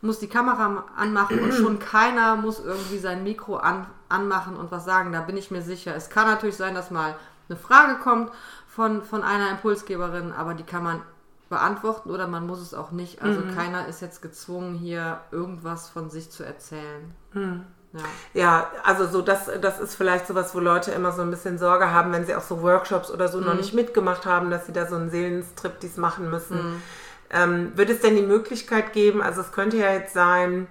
muss 0.01 0.19
die 0.19 0.27
Kamera 0.29 0.85
anmachen 0.95 1.39
und 1.39 1.53
schon 1.53 1.79
keiner 1.79 2.35
muss 2.35 2.59
irgendwie 2.59 2.99
sein 2.99 3.23
Mikro 3.23 3.57
an, 3.57 3.87
anmachen 4.09 4.55
und 4.55 4.71
was 4.71 4.85
sagen. 4.85 5.11
Da 5.11 5.21
bin 5.21 5.37
ich 5.37 5.51
mir 5.51 5.61
sicher. 5.61 5.95
Es 5.95 6.09
kann 6.09 6.27
natürlich 6.27 6.55
sein, 6.57 6.75
dass 6.75 6.91
mal 6.91 7.15
eine 7.49 7.57
Frage 7.57 7.95
kommt 7.99 8.31
von, 8.67 9.01
von 9.03 9.23
einer 9.23 9.49
Impulsgeberin, 9.51 10.31
aber 10.33 10.53
die 10.53 10.63
kann 10.63 10.83
man 10.83 11.01
beantworten 11.49 12.11
oder 12.11 12.27
man 12.27 12.45
muss 12.45 12.59
es 12.59 12.73
auch 12.73 12.91
nicht. 12.91 13.21
Also 13.21 13.39
Mhm. 13.41 13.55
keiner 13.55 13.87
ist 13.87 14.01
jetzt 14.01 14.21
gezwungen, 14.21 14.75
hier 14.75 15.21
irgendwas 15.31 15.89
von 15.89 16.09
sich 16.09 16.29
zu 16.29 16.43
erzählen. 16.43 17.15
Mhm. 17.33 17.63
Ja. 17.93 18.03
Ja, 18.33 18.67
also 18.83 19.07
so 19.07 19.21
das, 19.21 19.49
das 19.61 19.79
ist 19.79 19.95
vielleicht 19.95 20.27
sowas, 20.27 20.53
wo 20.53 20.59
Leute 20.59 20.91
immer 20.91 21.13
so 21.13 21.21
ein 21.21 21.31
bisschen 21.31 21.57
Sorge 21.57 21.91
haben, 21.91 22.11
wenn 22.11 22.25
sie 22.25 22.35
auch 22.35 22.41
so 22.43 22.61
Workshops 22.61 23.09
oder 23.09 23.29
so 23.29 23.39
noch 23.39 23.53
Mhm. 23.53 23.59
nicht 23.59 23.73
mitgemacht 23.73 24.25
haben, 24.25 24.51
dass 24.51 24.65
sie 24.65 24.73
da 24.73 24.85
so 24.87 24.95
einen 24.97 25.09
Seelenstrip 25.09 25.79
dies 25.79 25.95
machen 25.97 26.29
müssen. 26.29 26.81
Ähm, 27.29 27.71
wird 27.75 27.89
es 27.89 27.99
denn 27.99 28.15
die 28.15 28.21
Möglichkeit 28.21 28.93
geben, 28.93 29.21
also 29.21 29.41
es 29.41 29.51
könnte 29.51 29.77
ja 29.77 29.91
jetzt 29.91 30.13
sein, 30.13 30.67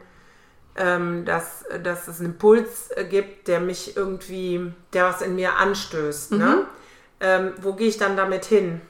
ähm, 0.76 1.24
dass, 1.24 1.64
dass 1.82 2.08
es 2.08 2.18
einen 2.20 2.30
Impuls 2.30 2.90
äh, 2.94 3.04
gibt, 3.04 3.48
der 3.48 3.60
mich 3.60 3.96
irgendwie, 3.96 4.72
der 4.92 5.04
was 5.06 5.22
in 5.22 5.34
mir 5.34 5.56
anstößt. 5.56 6.32
Mhm. 6.32 6.38
Ne? 6.38 6.62
Ähm, 7.18 7.52
wo 7.62 7.72
gehe 7.72 7.88
ich 7.88 7.96
dann 7.96 8.16
damit 8.16 8.44
hin? 8.44 8.80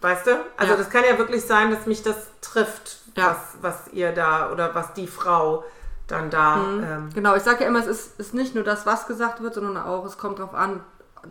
Weißt 0.00 0.28
du? 0.28 0.30
Also 0.56 0.72
Ja. 0.72 0.78
das 0.78 0.90
kann 0.90 1.02
ja 1.08 1.18
wirklich 1.18 1.44
sein, 1.44 1.70
dass 1.72 1.86
mich 1.86 2.02
das 2.04 2.28
trifft, 2.40 2.98
Ja. 3.16 3.30
was, 3.30 3.36
was 3.62 3.92
ihr 3.92 4.12
da 4.12 4.52
oder 4.52 4.74
was 4.76 4.92
die 4.94 5.08
Frau 5.08 5.64
dann 6.06 6.30
da. 6.30 6.56
Ähm, 6.58 7.08
Genau, 7.14 7.34
ich 7.34 7.42
sage 7.42 7.62
ja 7.64 7.68
immer, 7.68 7.80
es 7.80 7.86
ist, 7.88 8.20
ist 8.20 8.32
nicht 8.34 8.54
nur 8.54 8.62
das, 8.62 8.86
was 8.86 9.06
gesagt 9.08 9.42
wird, 9.42 9.54
sondern 9.54 9.76
auch, 9.76 10.04
es 10.04 10.18
kommt 10.18 10.38
darauf 10.38 10.54
an, 10.54 10.80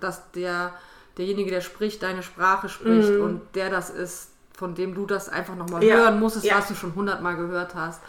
dass 0.02 0.32
der, 0.32 0.74
derjenige, 1.18 1.50
der 1.52 1.62
spricht, 1.62 2.04
deine 2.04 2.24
Sprache 2.24 2.68
spricht 2.68 3.12
und 3.12 3.42
der 3.56 3.70
das 3.70 3.90
ist, 3.90 4.30
von 4.54 4.76
dem 4.76 4.96
du 4.96 5.06
das 5.06 5.30
einfach 5.30 5.56
nochmal. 5.56 5.84
Ja, 5.84 5.96
hören 5.96 6.20
musstest, 6.20 6.46
ja. 6.46 6.58
was 6.58 6.68
du 6.68 6.76
schon 6.76 6.96
hundertmal 6.96 7.36
gehört 7.36 7.76
hast. 7.76 8.02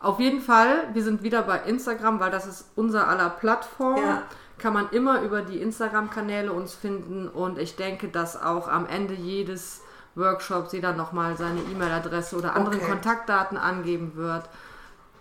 Auf 0.00 0.20
jeden 0.20 0.40
Fall, 0.40 0.88
wir 0.92 1.02
sind 1.02 1.22
wieder 1.22 1.42
bei 1.42 1.58
Instagram, 1.60 2.20
weil 2.20 2.30
das 2.30 2.46
ist 2.46 2.66
unser 2.76 3.08
aller 3.08 3.30
Plattform. 3.30 4.00
Ja. 4.00 4.22
Kann 4.58 4.72
man 4.72 4.90
immer 4.90 5.22
über 5.22 5.42
die 5.42 5.60
Instagram-Kanäle 5.60 6.52
uns 6.52 6.74
finden 6.74 7.28
und 7.28 7.58
ich 7.58 7.76
denke, 7.76 8.08
dass 8.08 8.40
auch 8.40 8.68
am 8.68 8.86
Ende 8.86 9.14
jedes 9.14 9.82
Workshops 10.16 10.72
jeder 10.72 10.92
nochmal 10.92 11.36
seine 11.36 11.60
E-Mail-Adresse 11.60 12.36
oder 12.36 12.56
andere 12.56 12.76
Okay. 12.76 12.90
Kontaktdaten 12.90 13.56
angeben 13.56 14.12
wird, 14.16 14.48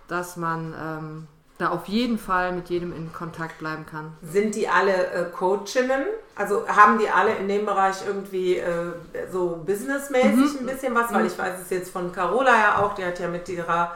dass 0.08 0.38
man 0.38 0.74
ähm, 0.80 1.28
da 1.58 1.70
auf 1.70 1.88
jeden 1.88 2.18
Fall 2.18 2.52
mit 2.52 2.70
jedem 2.70 2.96
in 2.96 3.14
Kontakt 3.14 3.60
bleiben 3.60 3.86
kann. 3.86 4.14
Sind 4.24 4.56
die 4.56 4.68
alle 4.68 5.12
äh, 5.12 5.26
Coachinnen? 5.26 6.06
Also 6.38 6.68
haben 6.68 7.00
die 7.00 7.10
alle 7.10 7.36
in 7.36 7.48
dem 7.48 7.66
Bereich 7.66 7.96
irgendwie 8.06 8.58
äh, 8.58 8.92
so 9.32 9.64
businessmäßig 9.66 10.60
ein 10.62 10.66
bisschen 10.66 10.94
was? 10.94 11.14
Weil 11.14 11.26
ich 11.26 11.38
weiß 11.38 11.62
es 11.62 11.70
jetzt 11.70 11.92
von 11.92 12.12
Carola 12.12 12.56
ja 12.56 12.78
auch, 12.78 12.94
die 12.94 13.04
hat 13.04 13.20
ja 13.20 13.28
mit 13.28 13.50
ihrer, 13.50 13.94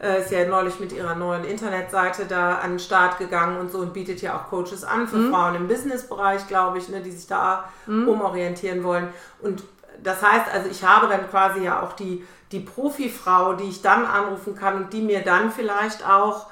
äh, 0.00 0.20
ist 0.20 0.30
ja 0.30 0.46
neulich 0.46 0.78
mit 0.78 0.92
ihrer 0.92 1.14
neuen 1.14 1.44
Internetseite 1.44 2.26
da 2.26 2.56
an 2.56 2.72
den 2.72 2.78
Start 2.78 3.18
gegangen 3.18 3.58
und 3.58 3.72
so 3.72 3.78
und 3.78 3.92
bietet 3.92 4.22
ja 4.22 4.36
auch 4.36 4.48
Coaches 4.50 4.84
an 4.84 5.08
für 5.08 5.30
Frauen 5.30 5.56
im 5.56 5.68
Businessbereich, 5.68 6.46
glaube 6.46 6.78
ich, 6.78 6.88
ne, 6.88 7.00
die 7.00 7.10
sich 7.10 7.26
da 7.26 7.68
umorientieren 7.86 8.84
wollen. 8.84 9.08
Und 9.40 9.64
das 10.02 10.22
heißt, 10.22 10.46
also 10.52 10.68
ich 10.70 10.84
habe 10.84 11.08
dann 11.08 11.28
quasi 11.28 11.64
ja 11.64 11.82
auch 11.82 11.94
die, 11.94 12.24
die 12.52 12.60
Profifrau, 12.60 13.54
die 13.54 13.68
ich 13.68 13.82
dann 13.82 14.04
anrufen 14.04 14.56
kann 14.56 14.76
und 14.76 14.92
die 14.92 15.02
mir 15.02 15.20
dann 15.20 15.50
vielleicht 15.50 16.06
auch 16.08 16.46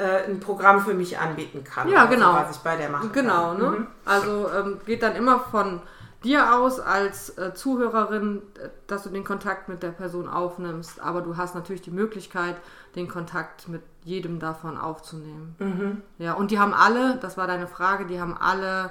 äh, 0.00 0.24
ein 0.30 0.40
Programm 0.40 0.80
für 0.80 0.94
mich 0.94 1.18
anbieten 1.18 1.62
kann. 1.62 1.88
Ja, 1.88 2.04
Also, 2.04 2.14
genau. 2.14 2.34
was 2.34 2.56
ich 2.56 2.62
bei 2.62 2.76
der 2.76 2.88
machen 2.88 3.12
Genau, 3.12 3.54
ne? 3.54 3.70
Mhm. 3.70 3.86
Also 4.04 4.48
ähm, 4.48 4.80
geht 4.86 5.02
dann 5.02 5.14
immer 5.14 5.40
von 5.40 5.82
dir 6.24 6.54
aus 6.54 6.80
als 6.80 7.36
äh, 7.38 7.52
Zuhörerin, 7.54 8.42
äh, 8.58 8.68
dass 8.86 9.02
du 9.02 9.10
den 9.10 9.24
Kontakt 9.24 9.68
mit 9.68 9.82
der 9.82 9.90
Person 9.90 10.28
aufnimmst, 10.28 11.00
aber 11.00 11.20
du 11.20 11.36
hast 11.36 11.54
natürlich 11.54 11.82
die 11.82 11.90
Möglichkeit, 11.90 12.56
den 12.94 13.08
Kontakt 13.08 13.68
mit 13.68 13.82
jedem 14.04 14.38
davon 14.40 14.78
aufzunehmen. 14.78 15.54
Mhm. 15.58 16.02
Ja, 16.18 16.32
und 16.32 16.50
die 16.50 16.58
haben 16.58 16.74
alle, 16.74 17.16
das 17.20 17.36
war 17.36 17.46
deine 17.46 17.66
Frage, 17.66 18.06
die 18.06 18.20
haben 18.20 18.36
alle 18.38 18.90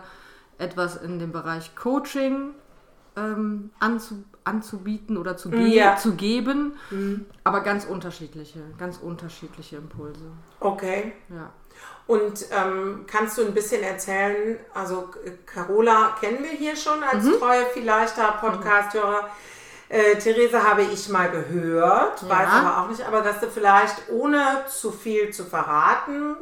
etwas 0.60 0.96
in 0.96 1.18
dem 1.20 1.32
Bereich 1.32 1.76
Coaching 1.76 2.54
ähm, 3.16 3.72
anzu, 3.80 4.24
anzubieten 4.44 5.18
oder 5.18 5.38
zu, 5.38 5.50
ge 5.50 5.68
Ja. 5.68 5.96
zu 5.98 6.14
geben, 6.16 6.74
Mhm. 6.92 7.26
aber 7.44 7.62
ganz 7.62 7.86
unterschiedliche, 7.86 8.60
ganz 8.78 8.98
unterschiedliche 8.98 9.78
Impulse. 9.78 10.26
Okay. 10.60 11.14
Ja. 11.30 11.52
Und 12.08 12.46
ähm, 12.52 13.06
kannst 13.08 13.38
du 13.38 13.44
ein 13.46 13.54
bisschen 13.54 13.84
erzählen, 13.84 14.58
also 14.74 15.10
äh, 15.24 15.32
Carola 15.46 16.16
kennen 16.20 16.40
wir 16.44 16.50
hier 16.50 16.76
schon 16.76 17.04
als 17.04 17.24
Mhm. 17.26 17.34
treue 17.40 17.66
vielleicht 17.74 18.16
Podcast-Hörer. 18.42 19.30
Äh, 19.90 20.16
Therese 20.18 20.64
habe 20.68 20.84
ich 20.84 21.10
mal 21.10 21.30
gehört, 21.32 22.22
Ja. 22.24 22.30
weiß 22.30 22.48
aber 22.50 22.82
auch 22.84 22.90
nicht, 22.90 23.02
aber 23.08 23.22
dass 23.22 23.40
du 23.40 23.48
vielleicht 23.48 24.10
ohne 24.12 24.64
zu 24.68 24.92
viel 24.92 25.32
zu 25.32 25.46
verraten, 25.46 26.36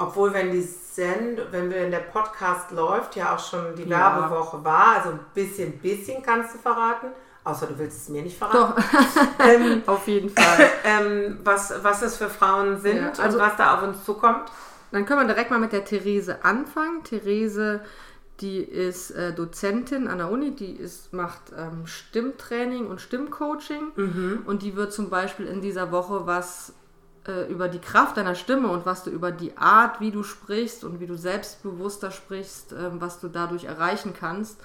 obwohl 0.00 0.32
wenn 0.32 0.50
die 0.50 0.62
Send, 0.62 1.40
wenn 1.52 1.70
wir 1.70 1.84
in 1.84 1.90
der 1.92 1.98
Podcast 2.00 2.72
läuft, 2.72 3.14
ja 3.16 3.34
auch 3.34 3.38
schon 3.38 3.76
die 3.76 3.84
Ja. 3.84 3.98
Werbewoche 4.20 4.64
war, 4.64 4.96
also 4.96 5.10
ein 5.10 5.20
bisschen, 5.34 5.78
bisschen 5.78 6.22
kannst 6.22 6.54
du 6.54 6.58
verraten, 6.58 7.08
außer 7.44 7.66
du 7.68 7.78
willst 7.78 8.02
es 8.02 8.08
mir 8.08 8.22
nicht 8.22 8.36
verraten. 8.36 8.74
Doch, 8.76 9.16
Ähm, 9.46 9.82
auf 9.86 10.06
jeden 10.08 10.30
Fall. 10.30 10.68
ähm, 10.84 11.38
was, 11.44 11.72
was 11.82 12.02
es 12.02 12.16
für 12.16 12.28
Frauen 12.28 12.78
sind 12.80 12.96
Ja, 12.96 13.12
also- 13.22 13.38
und 13.38 13.44
was 13.44 13.56
da 13.56 13.74
auf 13.76 13.82
uns 13.84 14.04
zukommt. 14.04 14.50
Dann 14.92 15.06
können 15.06 15.20
wir 15.20 15.32
direkt 15.32 15.50
mal 15.52 15.60
mit 15.60 15.72
der 15.72 15.84
Therese 15.84 16.44
anfangen. 16.44 17.04
Therese, 17.04 17.80
die 18.40 18.58
ist 18.58 19.12
äh, 19.12 19.32
Dozentin 19.32 20.08
an 20.08 20.18
der 20.18 20.30
Uni, 20.30 20.50
die 20.56 20.72
ist, 20.72 21.12
macht 21.12 21.52
ähm, 21.56 21.86
Stimmtraining 21.86 22.88
und 22.88 23.00
Stimmcoaching 23.00 24.40
und 24.46 24.62
die 24.62 24.74
wird 24.74 24.92
zum 24.92 25.08
Beispiel 25.10 25.46
in 25.46 25.60
dieser 25.60 25.92
Woche 25.92 26.26
was 26.26 26.72
äh, 27.30 27.52
über 27.52 27.68
die 27.68 27.78
Kraft 27.78 28.16
deiner 28.16 28.34
Stimme 28.34 28.68
und 28.68 28.84
was 28.86 29.04
du 29.04 29.10
über 29.10 29.30
die 29.30 29.56
Art, 29.56 30.00
wie 30.00 30.10
du 30.10 30.22
sprichst 30.22 30.84
und 30.84 31.00
wie 31.00 31.06
du 31.06 31.16
selbstbewusster 31.16 32.10
sprichst, 32.10 32.72
ähm, 32.72 33.00
was 33.00 33.20
du 33.20 33.28
dadurch 33.28 33.64
erreichen 33.64 34.12
kannst 34.18 34.58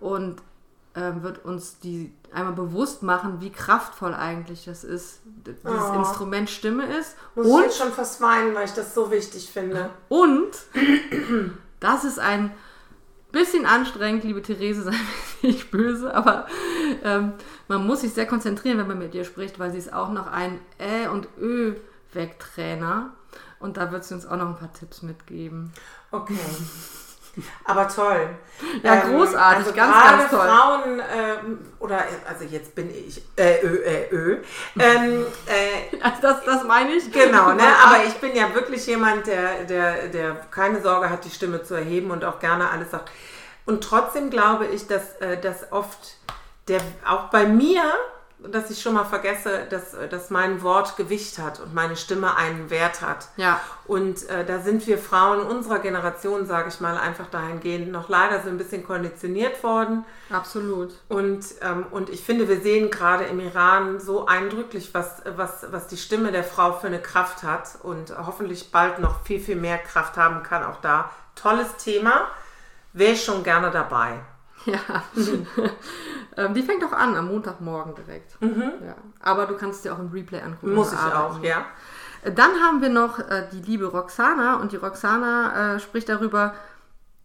und 0.00 0.36
ähm, 0.96 1.22
wird 1.22 1.44
uns 1.44 1.78
die 1.78 2.12
einmal 2.32 2.52
bewusst 2.54 3.02
machen, 3.04 3.40
wie 3.40 3.50
kraftvoll 3.50 4.12
eigentlich 4.14 4.64
das 4.64 4.82
ist, 4.82 5.20
dieses 5.46 5.60
Oh. 5.64 5.98
Instrument 5.98 6.50
Stimme 6.50 6.84
ist 6.98 7.16
Muss 7.36 7.46
ich 7.46 7.52
und 7.52 7.62
jetzt 7.62 7.78
schon 7.78 7.92
fast 7.92 8.20
weinen, 8.20 8.54
weil 8.54 8.64
ich 8.64 8.72
das 8.72 8.94
so 8.94 9.10
wichtig 9.10 9.50
finde. 9.52 9.90
und 10.08 10.48
das 11.80 12.04
ist 12.04 12.18
ein 12.18 12.52
bisschen 13.32 13.66
anstrengend, 13.66 14.24
liebe 14.24 14.42
Therese, 14.42 14.82
sei 14.84 14.90
mir 14.90 15.50
nicht 15.52 15.70
böse, 15.70 16.12
aber 16.12 16.46
ähm, 17.04 17.34
man 17.68 17.86
muss 17.86 18.00
sich 18.00 18.12
sehr 18.12 18.26
konzentrieren, 18.26 18.78
wenn 18.78 18.88
man 18.88 18.98
mit 18.98 19.14
ihr 19.14 19.24
spricht, 19.24 19.58
weil 19.60 19.70
sie 19.70 19.78
ist 19.78 19.92
auch 19.92 20.10
noch 20.10 20.26
ein 20.26 20.58
Ä- 20.80 21.08
und 21.08 21.28
Ö-Wegtrainer. 22.14 23.10
Und 23.58 23.76
da 23.76 23.92
wird 23.92 24.04
sie 24.04 24.14
uns 24.14 24.26
auch 24.26 24.36
noch 24.36 24.48
ein 24.48 24.56
paar 24.56 24.72
Tipps 24.72 25.02
mitgeben. 25.02 25.72
Okay. 26.10 26.38
Aber 27.64 27.88
toll. 27.88 28.28
Ja, 28.82 28.96
großartig, 28.96 29.66
also 29.66 29.72
ganz, 29.72 30.04
ganz 30.04 30.30
toll. 30.30 30.48
Frauen, 30.48 31.02
ähm, 31.16 31.58
oder, 31.78 32.04
also 32.28 32.44
jetzt 32.44 32.74
bin 32.74 32.90
ich, 32.90 33.22
äh, 33.36 33.64
ö, 33.64 33.82
äh, 33.82 34.08
ö. 34.10 34.38
Ähm, 34.78 35.24
äh, 35.46 35.96
Also 36.02 36.20
das, 36.20 36.44
das 36.44 36.64
meine 36.64 36.92
ich. 36.92 37.10
Genau, 37.10 37.52
ne? 37.52 37.62
Aber 37.86 38.04
ich 38.04 38.14
bin 38.14 38.34
ja 38.34 38.54
wirklich 38.54 38.86
jemand, 38.86 39.26
der, 39.26 39.64
der, 39.64 40.08
der 40.08 40.34
keine 40.50 40.82
Sorge 40.82 41.08
hat, 41.08 41.24
die 41.24 41.30
Stimme 41.30 41.62
zu 41.62 41.74
erheben 41.74 42.10
und 42.10 42.24
auch 42.24 42.38
gerne 42.38 42.68
alles 42.70 42.90
sagt. 42.90 43.10
Und 43.64 43.82
trotzdem 43.82 44.28
glaube 44.30 44.66
ich, 44.66 44.86
dass, 44.86 45.16
äh, 45.16 45.40
dass 45.40 45.72
oft 45.72 46.16
der, 46.68 46.80
auch 47.06 47.30
bei 47.30 47.46
mir 47.46 47.82
dass 48.48 48.70
ich 48.70 48.80
schon 48.80 48.94
mal 48.94 49.04
vergesse, 49.04 49.66
dass, 49.68 49.96
dass 50.10 50.30
mein 50.30 50.62
Wort 50.62 50.96
Gewicht 50.96 51.38
hat 51.38 51.60
und 51.60 51.74
meine 51.74 51.96
Stimme 51.96 52.36
einen 52.36 52.70
Wert 52.70 53.02
hat. 53.02 53.28
Ja. 53.36 53.60
Und 53.86 54.28
äh, 54.28 54.44
da 54.44 54.60
sind 54.60 54.86
wir 54.86 54.98
Frauen 54.98 55.40
unserer 55.42 55.78
Generation, 55.78 56.46
sage 56.46 56.68
ich 56.68 56.80
mal, 56.80 56.96
einfach 56.96 57.26
dahingehend 57.26 57.92
noch 57.92 58.08
leider 58.08 58.42
so 58.42 58.48
ein 58.48 58.58
bisschen 58.58 58.84
konditioniert 58.84 59.62
worden. 59.62 60.04
Absolut. 60.30 60.92
Und, 61.08 61.44
ähm, 61.60 61.86
und 61.90 62.08
ich 62.08 62.22
finde, 62.24 62.48
wir 62.48 62.60
sehen 62.60 62.90
gerade 62.90 63.24
im 63.24 63.40
Iran 63.40 64.00
so 64.00 64.26
eindrücklich, 64.26 64.94
was, 64.94 65.22
was, 65.36 65.66
was 65.70 65.86
die 65.88 65.96
Stimme 65.96 66.32
der 66.32 66.44
Frau 66.44 66.72
für 66.72 66.86
eine 66.86 67.00
Kraft 67.00 67.42
hat 67.42 67.78
und 67.82 68.16
hoffentlich 68.16 68.70
bald 68.70 68.98
noch 68.98 69.24
viel, 69.24 69.40
viel 69.40 69.56
mehr 69.56 69.78
Kraft 69.78 70.16
haben 70.16 70.42
kann. 70.42 70.64
Auch 70.64 70.80
da 70.80 71.10
tolles 71.34 71.76
Thema. 71.76 72.28
Wäre 72.92 73.12
ich 73.12 73.24
schon 73.24 73.44
gerne 73.44 73.70
dabei. 73.70 74.20
Ja. 74.66 74.78
ähm, 76.36 76.54
die 76.54 76.62
fängt 76.62 76.84
auch 76.84 76.92
an 76.92 77.16
am 77.16 77.28
Montagmorgen 77.28 77.94
direkt. 77.94 78.36
Ja. 78.40 78.94
Aber 79.20 79.46
du 79.46 79.56
kannst 79.56 79.84
dir 79.84 79.94
auch 79.94 79.98
im 79.98 80.10
Replay 80.12 80.40
angucken. 80.40 80.74
Muss 80.74 80.92
ich 80.92 80.98
arbeiten. 80.98 81.38
auch, 81.38 81.42
ja. 81.42 81.64
Äh, 82.22 82.32
Dann 82.32 82.50
haben 82.62 82.82
wir 82.82 82.90
noch 82.90 83.18
äh, 83.18 83.46
die 83.52 83.60
liebe 83.62 83.86
Roxana 83.86 84.56
und 84.56 84.72
die 84.72 84.76
Roxana 84.76 85.74
äh, 85.76 85.80
spricht 85.80 86.08
darüber, 86.08 86.54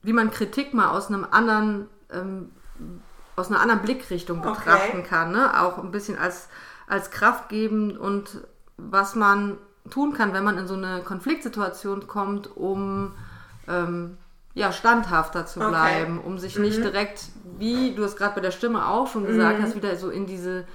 wie 0.02 0.14
man 0.14 0.32
Kritik 0.32 0.74
mal 0.74 0.90
aus 0.90 1.08
einem 1.08 1.26
anderen, 1.30 1.90
ähm, 2.12 2.52
aus 3.36 3.50
einer 3.50 3.60
anderen 3.60 3.82
Blickrichtung 3.82 4.40
Okay. 4.40 4.50
betrachten 4.52 5.04
kann. 5.04 5.32
Ne? 5.32 5.60
Auch 5.62 5.78
ein 5.80 5.92
bisschen 5.92 6.18
als, 6.18 6.48
als 6.88 7.12
kraftgebend 7.12 7.98
und 7.98 8.42
was 8.78 9.16
man 9.16 9.58
tun 9.90 10.14
kann, 10.14 10.34
wenn 10.34 10.44
man 10.44 10.58
in 10.58 10.68
so 10.68 10.76
eine 10.76 11.02
Konfliktsituation 11.02 12.08
kommt, 12.08 12.56
um 12.56 13.14
ähm, 13.68 14.18
ja, 14.56 14.72
standhafter 14.72 15.46
zu 15.46 15.60
Okay. 15.60 15.70
bleiben, 15.70 16.20
um 16.20 16.40
sich 16.40 16.58
nicht 16.58 16.84
direkt, 16.84 17.22
wie 17.60 17.94
du 17.94 18.04
es 18.04 18.16
gerade 18.16 18.34
bei 18.36 18.42
der 18.42 18.52
Stimme 18.52 18.88
auch 18.88 19.06
schon 19.08 19.26
gesagt 19.28 19.62
hast, 19.62 19.76
wieder 19.76 19.96
so 19.98 20.10
in 20.10 20.26
diese 20.26 20.66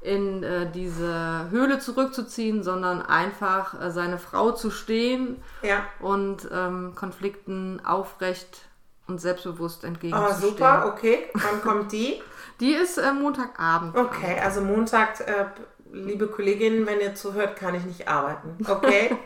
in 0.00 0.44
äh, 0.44 0.70
diese 0.70 1.48
Höhle 1.50 1.80
zurückzuziehen, 1.80 2.62
sondern 2.62 3.02
einfach 3.02 3.80
äh, 3.82 3.90
seine 3.90 4.18
Frau 4.18 4.52
zu 4.52 4.70
stehen 4.70 5.42
Ja. 5.62 5.82
und 5.98 6.48
ähm, 6.52 6.92
Konflikten 6.94 7.80
aufrecht 7.84 8.60
und 9.08 9.20
selbstbewusst 9.20 9.80
Aber 9.84 9.88
entgegenzustehen. 9.88 10.50
super, 10.56 10.86
okay. 10.86 11.26
Wann 11.34 11.62
kommt 11.62 11.90
die? 11.92 12.22
Die 12.60 12.72
ist 12.74 12.98
äh, 12.98 13.12
Montagabend. 13.12 13.96
Okay, 13.96 14.38
also 14.40 14.60
Montag, 14.60 15.18
äh, 15.20 15.46
liebe 15.92 16.26
Kolleginnen, 16.28 16.86
wenn 16.86 17.00
ihr 17.00 17.14
zuhört, 17.14 17.56
kann 17.56 17.74
ich 17.74 17.84
nicht 17.84 18.08
arbeiten. 18.08 18.56
Okay? 18.68 19.16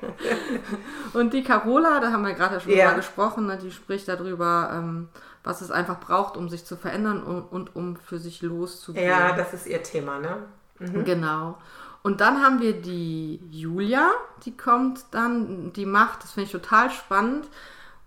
Und 1.12 1.32
die 1.32 1.42
Carola, 1.42 2.00
da 2.00 2.12
haben 2.12 2.22
wir 2.26 2.34
gerade 2.34 2.60
schon 2.60 2.72
Ja. 2.72 2.86
drüber 2.86 2.96
gesprochen, 2.96 3.46
ne, 3.46 3.58
die 3.58 3.70
spricht 3.70 4.08
darüber, 4.08 4.70
ähm, 4.72 5.08
was 5.44 5.60
es 5.60 5.70
einfach 5.70 5.98
braucht, 6.00 6.36
um 6.36 6.48
sich 6.48 6.64
zu 6.64 6.76
verändern 6.76 7.22
und, 7.22 7.42
und 7.50 7.74
um 7.74 7.96
für 7.96 8.18
sich 8.18 8.42
loszugehen. 8.42 9.08
ja, 9.08 9.32
das 9.32 9.52
ist 9.54 9.66
ihr 9.66 9.82
Thema, 9.82 10.18
ne? 10.20 10.36
Genau. 10.78 11.58
Und 12.02 12.20
dann 12.20 12.42
haben 12.42 12.60
wir 12.60 12.80
die 12.80 13.40
Julia, 13.50 14.10
die 14.44 14.56
kommt 14.56 15.04
dann, 15.12 15.72
die 15.72 15.86
macht, 15.86 16.22
das 16.24 16.32
finde 16.32 16.46
ich 16.46 16.52
total 16.52 16.90
spannend. 16.90 17.46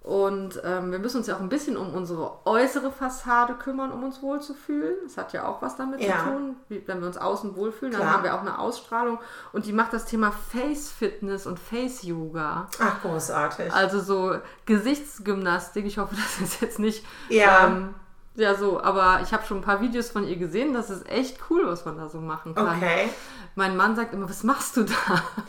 Und 0.06 0.62
ähm, 0.64 0.92
wir 0.92 1.00
müssen 1.00 1.18
uns 1.18 1.26
ja 1.26 1.36
auch 1.36 1.40
ein 1.40 1.50
bisschen 1.50 1.78
um 1.78 1.92
unsere 1.96 2.46
äußere 2.46 2.92
Fassade 2.92 3.56
kümmern, 3.56 3.92
um 3.92 4.04
uns 4.04 4.22
wohlzufühlen. 4.22 4.94
Das 5.04 5.18
hat 5.18 5.34
ja 5.34 5.48
auch 5.48 5.64
was 5.64 5.78
damit 5.78 6.00
Ja. 6.00 6.20
zu 6.20 6.26
tun. 6.26 6.56
Wie, 6.70 6.88
wenn 6.88 7.00
wir 7.00 7.08
uns 7.08 7.18
außen 7.18 7.56
wohlfühlen, 7.56 7.92
dann 7.92 8.02
Klar. 8.02 8.14
haben 8.14 8.24
wir 8.24 8.36
auch 8.36 8.42
eine 8.42 8.60
Ausstrahlung. 8.60 9.18
Und 9.52 9.66
die 9.66 9.74
macht 9.74 9.94
das 9.94 10.06
Thema 10.06 10.32
Face 10.32 10.92
Fitness 10.92 11.48
und 11.48 11.58
Face 11.60 12.04
Yoga. 12.04 12.68
Ach, 12.80 13.02
großartig. 13.02 13.74
Also 13.74 14.00
so 14.00 14.36
Gesichtsgymnastik. 14.68 15.86
Ich 15.88 15.98
hoffe, 15.98 16.16
das 16.16 16.40
ist 16.40 16.62
jetzt 16.62 16.78
nicht. 16.78 17.04
Ja. 17.30 17.66
Ähm, 17.66 17.96
ja, 18.36 18.56
so, 18.56 18.82
aber 18.82 19.22
ich 19.24 19.32
habe 19.34 19.46
schon 19.46 19.58
ein 19.58 19.62
paar 19.64 19.82
Videos 19.82 20.10
von 20.10 20.28
ihr 20.28 20.36
gesehen. 20.36 20.74
Das 20.74 20.90
ist 20.90 21.08
echt 21.10 21.40
cool, 21.50 21.66
was 21.68 21.86
man 21.86 21.98
da 21.98 22.10
so 22.10 22.20
machen 22.20 22.54
kann. 22.54 22.78
Okay. 22.78 23.10
Mein 23.56 23.78
Mann 23.78 23.96
sagt 23.96 24.14
immer, 24.14 24.30
was 24.30 24.44
machst 24.44 24.76
du 24.76 24.84
da? 24.84 24.94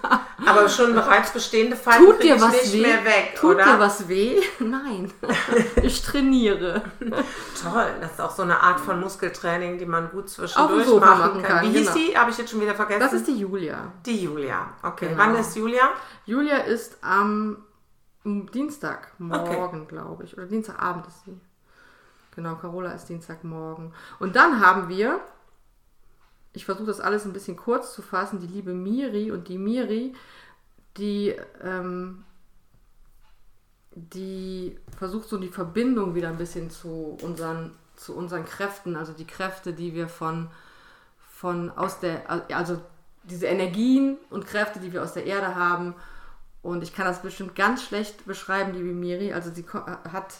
Aber 0.46 0.68
schon 0.68 0.94
bereits 0.94 1.32
bestehende 1.32 1.74
Falten 1.74 2.04
Tut 2.04 2.22
dir 2.22 2.40
was 2.40 2.52
nicht 2.52 2.72
weh? 2.74 2.82
mehr 2.82 3.04
weg, 3.04 3.34
Tut 3.36 3.56
oder? 3.56 3.64
dir 3.64 3.80
was 3.80 4.08
weh? 4.08 4.40
Nein. 4.60 5.12
ich 5.82 6.02
trainiere. 6.02 6.82
Toll, 7.60 7.86
das 8.00 8.12
ist 8.12 8.20
auch 8.20 8.30
so 8.30 8.42
eine 8.42 8.60
Art 8.60 8.78
von 8.78 9.00
Muskeltraining, 9.00 9.78
die 9.78 9.86
man 9.86 10.08
gut 10.10 10.28
zwischendurch 10.28 10.84
Sofa 10.86 11.04
machen 11.06 11.18
machen 11.18 11.42
kann. 11.42 11.56
kann, 11.62 11.66
Wie 11.72 11.78
hieß 11.78 11.92
genau. 11.92 12.06
die? 12.06 12.16
Habe 12.16 12.30
ich 12.30 12.38
jetzt 12.38 12.50
schon 12.52 12.60
wieder 12.60 12.76
vergessen. 12.76 13.00
Das 13.00 13.12
ist 13.12 13.26
die 13.26 13.38
Julia. 13.38 13.92
die 14.04 14.22
Julia. 14.22 14.68
Okay, 14.84 15.08
Genau. 15.08 15.18
wann 15.18 15.34
ist 15.34 15.56
Julia? 15.56 15.90
Julia 16.26 16.58
ist 16.58 16.98
am 17.02 17.64
Dienstagmorgen, 18.24 19.88
glaube 19.88 20.24
ich. 20.24 20.36
Oder 20.36 20.46
Dienstagabend 20.46 21.06
ist 21.08 21.24
sie. 21.24 21.40
Genau, 22.36 22.54
Carola 22.56 22.92
ist 22.92 23.08
Dienstagmorgen. 23.08 23.92
Und 24.20 24.36
dann 24.36 24.60
haben 24.60 24.90
wir, 24.90 25.20
ich 26.52 26.66
versuche 26.66 26.86
das 26.86 27.00
alles 27.00 27.24
ein 27.24 27.32
bisschen 27.32 27.56
kurz 27.56 27.94
zu 27.94 28.02
fassen, 28.02 28.40
die 28.40 28.46
liebe 28.46 28.74
Miri. 28.74 29.32
Und 29.32 29.48
die 29.48 29.56
Miri, 29.56 30.14
die, 30.98 31.34
ähm, 31.62 32.24
die 33.90 34.78
versucht 34.98 35.30
so 35.30 35.38
die 35.38 35.48
Verbindung 35.48 36.14
wieder 36.14 36.28
ein 36.28 36.36
bisschen 36.36 36.70
zu 36.70 37.16
unseren, 37.22 37.72
zu 37.96 38.14
unseren 38.14 38.44
Kräften, 38.44 38.96
also 38.96 39.14
die 39.14 39.26
Kräfte, 39.26 39.72
die 39.72 39.94
wir 39.94 40.06
von, 40.06 40.50
von 41.30 41.70
aus 41.70 42.00
der, 42.00 42.30
also 42.54 42.82
diese 43.22 43.46
Energien 43.46 44.18
und 44.28 44.46
Kräfte, 44.46 44.78
die 44.78 44.92
wir 44.92 45.02
aus 45.02 45.14
der 45.14 45.24
Erde 45.24 45.54
haben. 45.54 45.94
Und 46.60 46.82
ich 46.82 46.94
kann 46.94 47.06
das 47.06 47.22
bestimmt 47.22 47.54
ganz 47.54 47.82
schlecht 47.82 48.26
beschreiben, 48.26 48.74
liebe 48.74 48.92
Miri. 48.92 49.32
Also 49.32 49.50
sie 49.50 49.64
hat 49.72 50.34